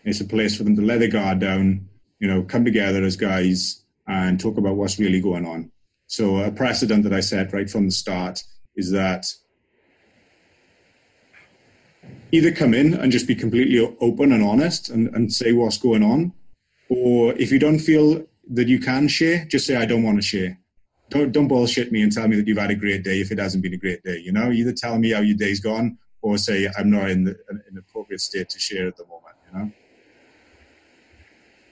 [0.05, 3.17] It's a place for them to let their guard down, you know, come together as
[3.17, 5.71] guys and talk about what's really going on.
[6.07, 8.43] So a precedent that I set right from the start
[8.77, 9.27] is that
[12.33, 16.03] either come in and just be completely open and honest and, and say what's going
[16.03, 16.33] on,
[16.89, 20.23] or if you don't feel that you can share, just say I don't want to
[20.23, 20.59] share.
[21.11, 23.39] Don't don't bullshit me and tell me that you've had a great day if it
[23.39, 24.19] hasn't been a great day.
[24.19, 27.37] You know, either tell me how your day's gone or say I'm not in the
[27.51, 29.37] in an appropriate state to share at the moment.
[29.47, 29.73] You know.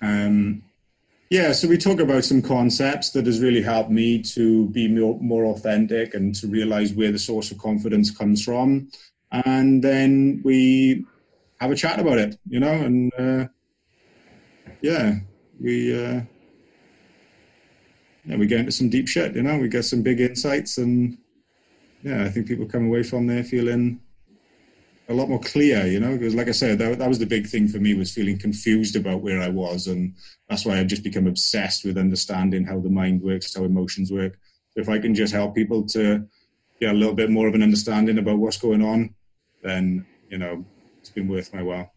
[0.03, 0.63] Um,
[1.31, 5.19] yeah, so we talk about some concepts that has really helped me to be more,
[5.21, 8.91] more authentic and to realize where the source of confidence comes from,
[9.31, 11.07] and then we
[11.61, 12.39] have a chat about it.
[12.47, 13.47] You know, and uh,
[14.83, 15.15] yeah,
[15.59, 16.05] we.
[16.05, 16.23] Uh,
[18.25, 21.19] yeah, we get into some deep shit, you know, we get some big insights and
[22.03, 24.01] yeah, I think people come away from there feeling
[25.13, 27.47] a lot more clear, you know, because like I said, that, that was the big
[27.47, 29.87] thing for me was feeling confused about where I was.
[29.87, 30.15] And
[30.49, 34.39] that's why I've just become obsessed with understanding how the mind works, how emotions work.
[34.75, 36.27] If I can just help people to
[36.81, 39.15] get a little bit more of an understanding about what's going on,
[39.63, 40.65] then, you know,
[40.99, 41.93] it's been worth my while.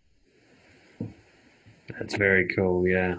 [1.97, 2.87] That's very cool.
[2.87, 3.15] Yeah.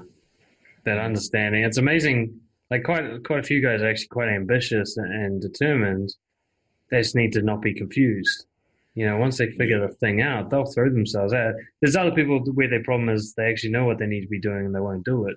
[0.84, 1.64] That understanding.
[1.64, 2.38] It's amazing.
[2.70, 6.14] Like quite, quite a few guys are actually quite ambitious and determined.
[6.90, 8.46] They just need to not be confused.
[8.96, 11.56] You know, once they figure the thing out, they'll throw themselves at it.
[11.80, 14.40] There's other people where their problem is they actually know what they need to be
[14.40, 15.36] doing and they won't do it.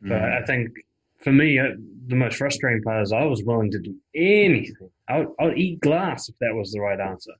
[0.00, 0.70] But I think
[1.18, 1.70] for me, uh,
[2.06, 4.90] the most frustrating part is I was willing to do anything.
[5.08, 7.32] I would, I would eat glass if that was the right answer,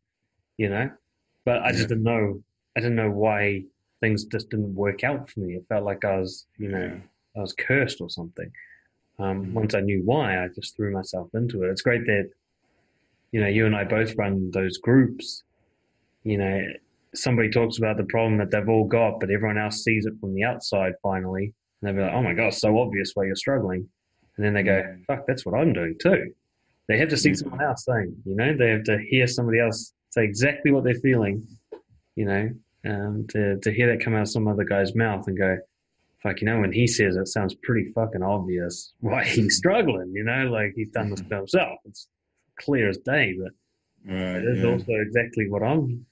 [0.56, 0.90] you know.
[1.44, 1.88] But I just Yeah.
[1.88, 2.42] didn't know.
[2.76, 3.62] I didn't know why
[4.00, 5.54] things just didn't work out for me.
[5.54, 6.98] It felt like I was, you know, Yeah.
[7.36, 8.50] I was cursed or something.
[9.20, 9.52] Um, Mhm.
[9.52, 11.70] Once I knew why, I just threw myself into it.
[11.70, 12.30] It's great that,
[13.32, 15.42] you know, you and I both run those groups.
[16.24, 16.62] You know,
[17.14, 20.34] somebody talks about the problem that they've all got, but everyone else sees it from
[20.34, 21.52] the outside finally.
[21.80, 23.88] And they'll be like, oh my God, it's so obvious why you're struggling.
[24.36, 25.04] And then they go, Mhm.
[25.06, 26.32] fuck, that's what I'm doing too.
[26.88, 27.36] They have to see Mhm.
[27.38, 30.94] someone else saying, you know, they have to hear somebody else say exactly what they're
[30.94, 31.46] feeling,
[32.16, 32.50] you know,
[32.86, 35.58] um, to, to hear that come out of some other guy's mouth and go,
[36.22, 40.24] fuck, you know, when he says it, sounds pretty fucking obvious why he's struggling, you
[40.24, 41.78] know, like he's done this to himself.
[41.84, 42.08] It's
[42.58, 43.52] clear as day, but
[44.06, 44.70] Right, it is yeah.
[44.70, 46.06] also exactly what I'm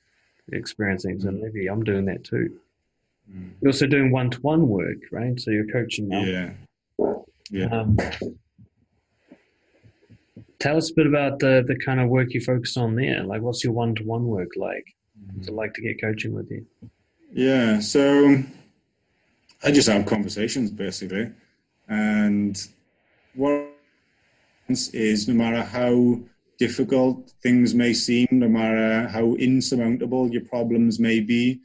[0.53, 1.21] experiencing.
[1.21, 1.41] So Mm.
[1.43, 2.59] maybe I'm doing that too.
[3.31, 3.51] Mm.
[3.61, 5.39] You're also doing one to one work, right?
[5.41, 6.23] So you're coaching now.
[6.25, 6.53] Yeah.
[7.51, 7.67] Yeah.
[7.67, 7.97] Um,
[10.59, 13.23] tell us a bit about the the kind of work you focus on there.
[13.23, 14.85] Like, what's your one to one work like?
[15.35, 16.67] What's it like to get coaching with you?
[17.33, 18.43] Yeah, so
[19.63, 21.31] I just have conversations basically,
[21.89, 22.61] and
[23.35, 23.69] what
[24.69, 26.21] is no matter how
[26.59, 31.61] difficult things may seem, no matter how insurmountable your problems may be,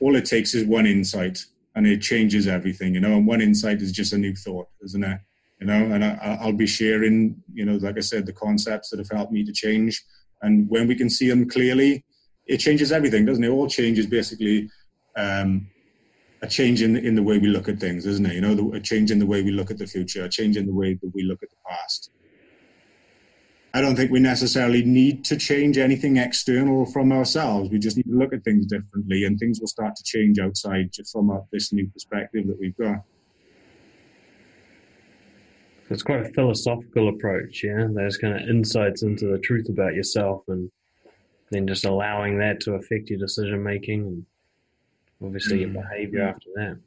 [0.00, 3.16] all it takes is one insight and it changes everything, you know.
[3.16, 5.20] And one insight is just a new thought, isn't it?
[5.60, 8.98] You know, and I, will be sharing, you know, like I said, the concepts that
[8.98, 10.02] have helped me to change.
[10.42, 12.04] And when we can see them clearly,
[12.46, 13.48] it changes everything, doesn't it?
[13.48, 14.68] All changes basically
[15.16, 15.66] um,
[16.42, 18.34] a change in, in the way we look at things, isn't it?
[18.34, 20.56] You know, the, a change in the way we look at the future, a change
[20.56, 22.10] in the way that we look at the past.
[23.76, 27.68] I don't think we necessarily need to change anything external from ourselves.
[27.68, 30.92] We just need to look at things differently, and things will start to change outside
[30.94, 33.04] just from this new perspective that we've got.
[35.90, 37.86] It's quite a philosophical approach, yeah.
[37.92, 40.70] There's kind of insights into the truth about yourself, and
[41.50, 44.26] then just allowing that to affect your decision making, and
[45.22, 45.60] obviously mm.
[45.60, 46.78] your behavior after that.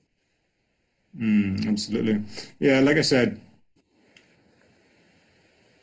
[1.20, 2.24] Mm, absolutely,
[2.58, 2.80] yeah.
[2.80, 3.40] Like I said,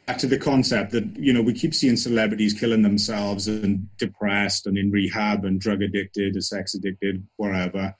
[0.06, 4.66] back to the concept that you know we keep seeing celebrities killing themselves and depressed
[4.66, 7.94] and in rehab and drug addicted or sex addicted whatever.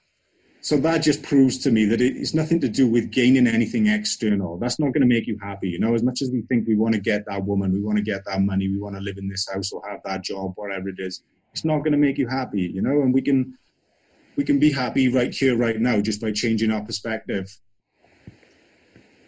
[0.61, 4.57] So that just proves to me that it's nothing to do with gaining anything external.
[4.57, 5.93] That's not going to make you happy you know?
[5.93, 8.25] As much as we think we want to get that woman we want to get
[8.25, 10.99] that money we want to live in this house or have that job whatever it
[10.99, 13.01] is it's not going to make you happy you know?
[13.01, 13.57] And we can
[14.35, 17.55] we can be happy right here right now just by changing our perspective.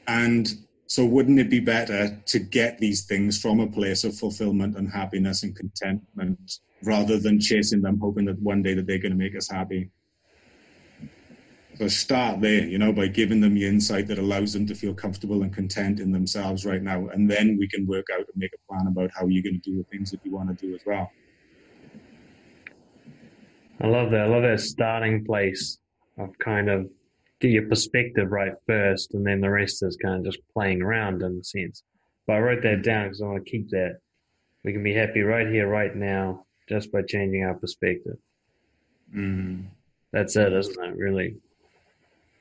[0.08, 0.48] And
[0.90, 4.92] so, wouldn't it be better to get these things from a place of fulfillment and
[4.92, 6.40] happiness and contentment
[6.84, 9.92] rather than chasing them, hoping that one day that they're going to make us happy?
[11.78, 14.96] So start there, you know, by giving them the insight that allows them to feel
[14.96, 18.52] comfortable and content in themselves right now, and then we can work out and make
[18.56, 20.74] a plan about how you're going to do the things that you want to do
[20.74, 21.12] as well.
[23.80, 24.22] I love that.
[24.22, 25.78] I love that starting place
[26.18, 26.90] of kind of
[27.40, 31.22] get your perspective right first, and then the rest is kind of just playing around
[31.22, 31.84] in a sense.
[32.28, 34.00] But I wrote that down because I want to keep that.
[34.64, 38.18] We can be happy right here, right now, just by changing our perspective.
[39.16, 39.66] Mm.
[40.12, 40.96] That's it, isn't it?
[40.96, 41.38] Really.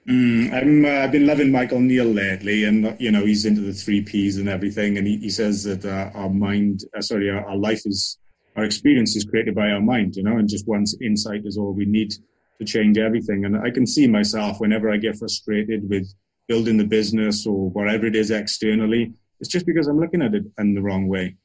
[0.08, 3.74] Mm, I'm, uh, I've been loving Michael Neill lately, and you know he's into the
[3.74, 4.96] three Ps and everything.
[4.96, 8.18] And he, he says that uh, our mind, uh, sorry, our, our life is,
[8.56, 10.16] our experience is created by our mind.
[10.16, 12.14] You know, and just one insight is all we need
[12.58, 13.44] to change everything.
[13.44, 16.12] And I can see myself whenever I get frustrated with
[16.48, 20.44] building the business or whatever it is externally, it's just because I'm looking at it
[20.58, 21.36] in the wrong way.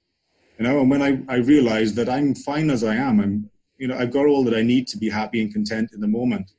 [0.57, 3.87] You know, and when I, I realize that I'm fine as I am, I'm, you
[3.87, 6.51] know, I've got all that I need to be happy and content in the moment.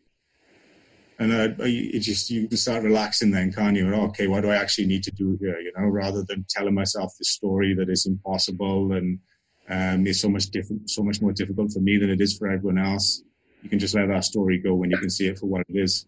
[1.18, 3.92] And I, I, it just, you can start relaxing then, can't you?
[3.94, 5.58] Okay, what do I actually need to do here?
[5.60, 9.20] You know, rather than telling myself the story that is impossible and
[9.68, 12.48] um, is so much different, so much more difficult for me than it is for
[12.48, 13.22] everyone else
[13.64, 15.76] you can just let that story go when you can see it for what it
[15.76, 16.06] is.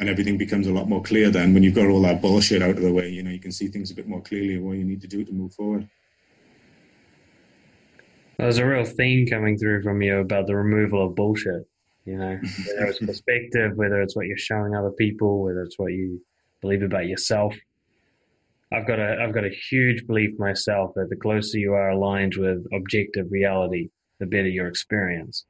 [0.00, 2.70] And everything becomes a lot more clear then when you've got all that bullshit out
[2.70, 3.08] of the way.
[3.08, 5.24] You know, you can see things a bit more clearly what you need to do
[5.24, 5.88] to move forward.
[8.38, 11.62] There's a real theme coming through from you about the removal of bullshit.
[12.04, 15.92] You know, whether it's perspective, whether it's what you're showing other people, whether it's what
[15.92, 16.20] you
[16.60, 17.54] believe about yourself.
[18.72, 22.34] I've got a I've got a huge belief myself that the closer you are aligned
[22.34, 25.44] with objective reality, the better your experience.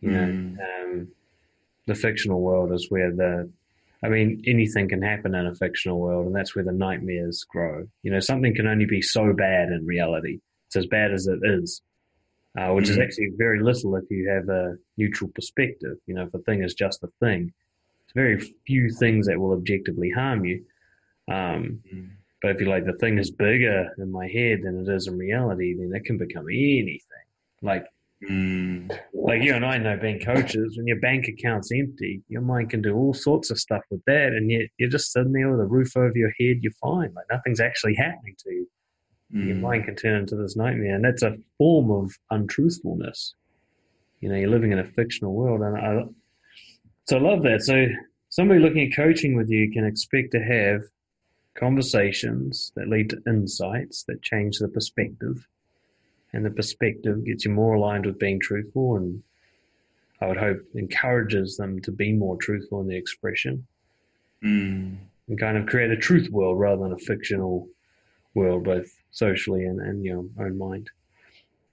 [0.00, 0.58] You know, mm.
[0.60, 1.08] um,
[1.86, 3.50] the fictional world is where the,
[4.02, 7.88] I mean, anything can happen in a fictional world, and that's where the nightmares grow.
[8.02, 10.40] You know, something can only be so bad in reality.
[10.66, 11.80] It's as bad as it is,
[12.58, 12.90] uh, which mm.
[12.90, 15.96] is actually very little if you have a neutral perspective.
[16.06, 17.52] You know, if a thing is just a thing,
[18.04, 20.64] it's very few things that will objectively harm you.
[21.28, 22.10] Um, mm.
[22.42, 25.16] But if you like, the thing is bigger in my head than it is in
[25.16, 27.25] reality, then it can become anything.
[27.62, 27.86] Like,
[28.28, 28.90] mm.
[29.14, 32.82] like you and I know, being coaches, when your bank account's empty, your mind can
[32.82, 35.66] do all sorts of stuff with that, and yet you're just sitting there with a
[35.66, 36.58] roof over your head.
[36.60, 37.12] You're fine.
[37.14, 38.68] Like nothing's actually happening to you.
[39.34, 39.46] Mm.
[39.48, 43.34] Your mind can turn into this nightmare, and that's a form of untruthfulness.
[44.20, 46.04] You know, you're living in a fictional world, and I,
[47.08, 47.62] so I love that.
[47.62, 47.86] So
[48.28, 50.82] somebody looking at coaching with you can expect to have
[51.56, 55.46] conversations that lead to insights that change the perspective
[56.32, 59.22] and the perspective gets you more aligned with being truthful and
[60.20, 63.66] I would hope encourages them to be more truthful in their expression
[64.42, 64.96] mm.
[65.28, 67.68] and kind of create a truth world rather than a fictional
[68.34, 70.90] world, both socially and, and your own mind.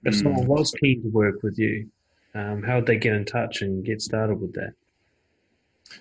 [0.04, 0.22] If mm.
[0.22, 1.88] someone was keen to work with you,
[2.34, 4.74] um, how would they get in touch and get started with that?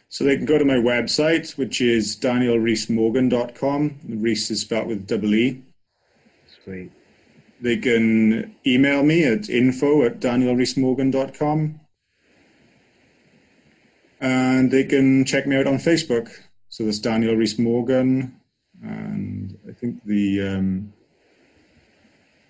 [0.10, 4.00] So they can go to my website, which is danielreesmorgan.com.
[4.08, 5.62] Rees is spelled with double E.
[6.64, 6.92] Sweet.
[7.64, 11.80] They can email me at info at danielreesmorgan.com.
[14.20, 16.30] And they can check me out on Facebook.
[16.68, 18.36] So that's Daniel Rees Morgan.
[18.82, 20.94] And I think the um,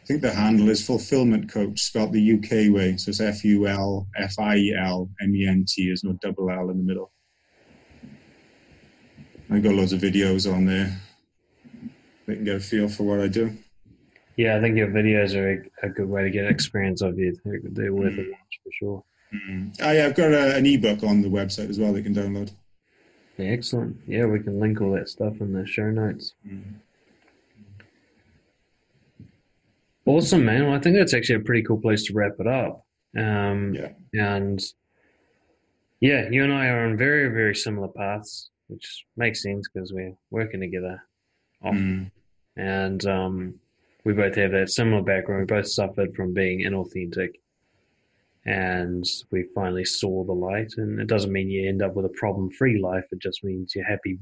[0.01, 2.97] I think the handle is fulfillment coach, spelled the UK way.
[2.97, 5.85] So it's F U L F I E L M E N T.
[5.85, 7.11] There's no double L in the middle.
[9.51, 10.99] I've got loads of videos on there.
[12.25, 13.55] They can get a feel for what I do.
[14.35, 15.51] Yeah, I think your videos are
[15.83, 17.35] a, a good way to get experience of you.
[17.45, 19.03] They're, they're worth a watch for sure.
[19.33, 19.81] Mm.
[19.81, 21.93] I, I've got a, an ebook on the website as well.
[21.93, 22.51] They can download.
[23.37, 23.97] Yeah, excellent.
[24.07, 26.33] Yeah, we can link all that stuff in the show notes.
[26.47, 26.75] Mm.
[30.05, 30.65] Awesome, man.
[30.65, 32.85] Well, I think that's actually a pretty cool place to wrap it up.
[33.17, 33.89] Um, Yeah.
[34.13, 34.63] And
[36.01, 40.15] yeah, you and I are on very, very similar paths, which makes sense because we're
[40.29, 41.01] working together
[41.63, 42.11] often.
[42.57, 42.63] Mm.
[42.63, 43.55] And um,
[44.05, 45.41] we both have that similar background.
[45.49, 47.29] We both suffered from being inauthentic.
[48.45, 50.73] And we finally saw the light.
[50.77, 53.73] And it doesn't mean you end up with a problem free life, it just means
[53.75, 54.19] you're happy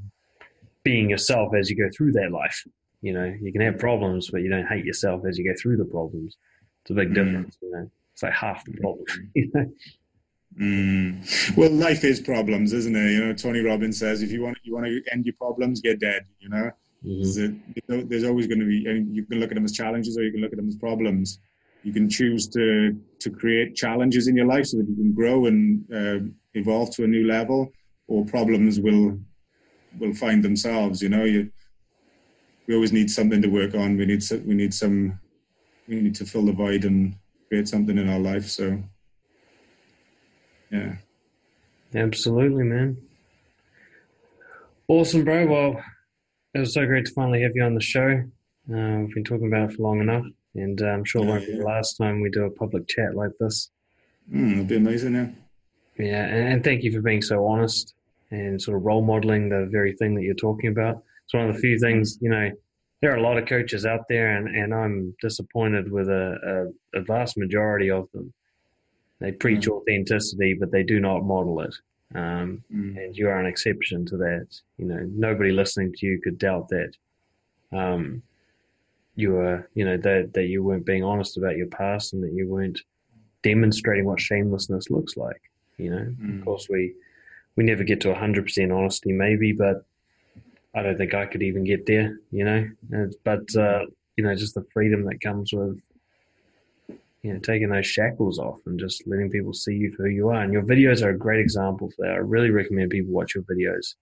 [0.84, 2.64] being yourself as you go through that life.
[3.00, 5.76] You know, you can have problems, but you don't hate yourself as you go through
[5.76, 6.36] the problems.
[6.82, 7.14] It's a big Mm.
[7.14, 7.90] difference, you know.
[8.12, 9.04] It's like half the problem.
[9.34, 9.72] You know?
[10.60, 11.56] Mm.
[11.56, 13.10] Well, life is problems, isn't it?
[13.12, 15.98] You know, Tony Robbins says, if you want you want to end your problems, get
[15.98, 16.26] dead.
[16.40, 16.70] You know,
[17.04, 17.60] Mhm.
[17.88, 18.86] It- there's always going to be.
[18.86, 20.76] and You can look at them as challenges, or you can look at them as
[20.76, 21.38] problems.
[21.82, 25.46] You can choose to to create challenges in your life so that you can grow
[25.46, 26.18] and uh,
[26.54, 27.72] evolve to a new level,
[28.06, 29.18] or problems will
[29.98, 31.02] will find themselves.
[31.02, 31.50] You know, you
[32.66, 33.96] we always need something to work on.
[33.96, 35.18] We need we need some
[35.88, 37.16] we need to fill the void and
[37.48, 38.46] create something in our life.
[38.48, 38.82] So,
[40.70, 40.96] yeah.
[41.94, 42.96] Absolutely, man.
[44.88, 45.46] Awesome, bro.
[45.46, 45.84] Well,
[46.54, 48.22] it was so great to finally have you on the show.
[48.72, 50.24] Uh, we've been talking about it for long enough,
[50.54, 53.14] and uh, I'm sure it won't be the last time we do a public chat
[53.14, 53.70] like this.
[54.32, 55.28] Mm, it'll be amazing, yeah.
[55.98, 57.94] Yeah, and, and thank you for being so honest
[58.30, 61.02] and sort of role modeling the very thing that you're talking about.
[61.24, 62.50] It's one of the few things, you know,
[63.00, 67.00] there are a lot of coaches out there, and, and I'm disappointed with a, a,
[67.00, 68.32] a vast majority of them.
[69.20, 71.74] They preach authenticity, but they do not model it.
[72.14, 72.96] Um, Mm.
[73.04, 74.46] and you are an exception to that.
[74.78, 76.92] You know, nobody listening to you could doubt that.
[77.72, 78.22] Um,
[79.14, 82.32] you were, you know, that that you weren't being honest about your past and that
[82.32, 82.80] you weren't
[83.42, 85.40] demonstrating what shamelessness looks like.
[85.78, 86.38] You know, Mm.
[86.38, 86.94] of course we
[87.56, 89.84] we never get to hundred percent honesty, maybe, but
[90.74, 92.18] I don't think I could even get there.
[92.30, 93.84] You know, but uh,
[94.16, 95.78] you know, just the freedom that comes with
[97.22, 100.28] you know, taking those shackles off and just letting people see you for who you
[100.30, 100.42] are.
[100.42, 102.14] And your videos are a great example for that.
[102.14, 103.94] I really recommend people watch your videos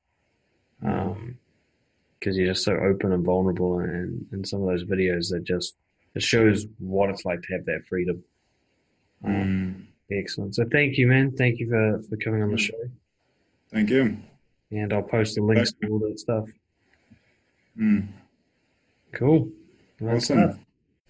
[0.80, 3.80] because you're just so open and vulnerable.
[3.80, 5.74] And in some of those videos, that just
[6.14, 8.22] it shows what it's like to have that freedom.
[9.22, 9.86] Um, Mm.
[10.18, 10.54] excellent.
[10.54, 11.30] So thank you, man.
[11.32, 12.74] Thank you for, for coming on the show.
[13.70, 14.16] Thank you.
[14.72, 16.48] And I'll post the links to all that stuff.
[17.78, 18.08] Mm.
[19.12, 19.50] Cool.
[20.02, 20.58] Awesome.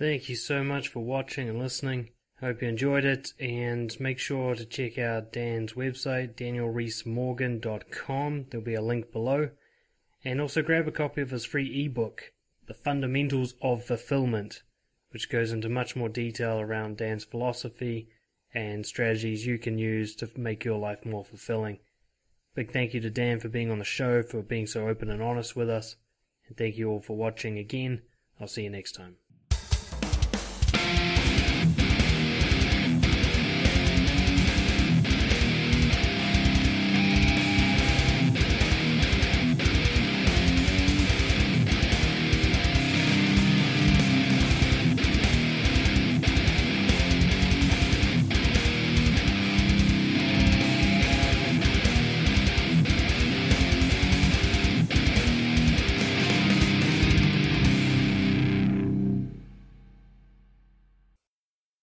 [0.01, 2.09] Thank you so much for watching and listening.
[2.41, 8.47] Hope you enjoyed it, and make sure to check out Dan's website, danielreesmorgan.com.
[8.49, 9.51] There'll be a link below.
[10.25, 12.33] And also grab a copy of his free ebook,
[12.67, 14.63] The Fundamentals of Fulfillment,
[15.11, 18.09] which goes into much more detail around Dan's philosophy
[18.55, 21.79] and strategies you can use to make your life more fulfilling.
[22.55, 25.21] Big thank you to Dan for being on the show, for being so open and
[25.21, 25.97] honest with us.
[26.49, 28.01] And thank you all for watching again.
[28.41, 29.17] I'll see you next time.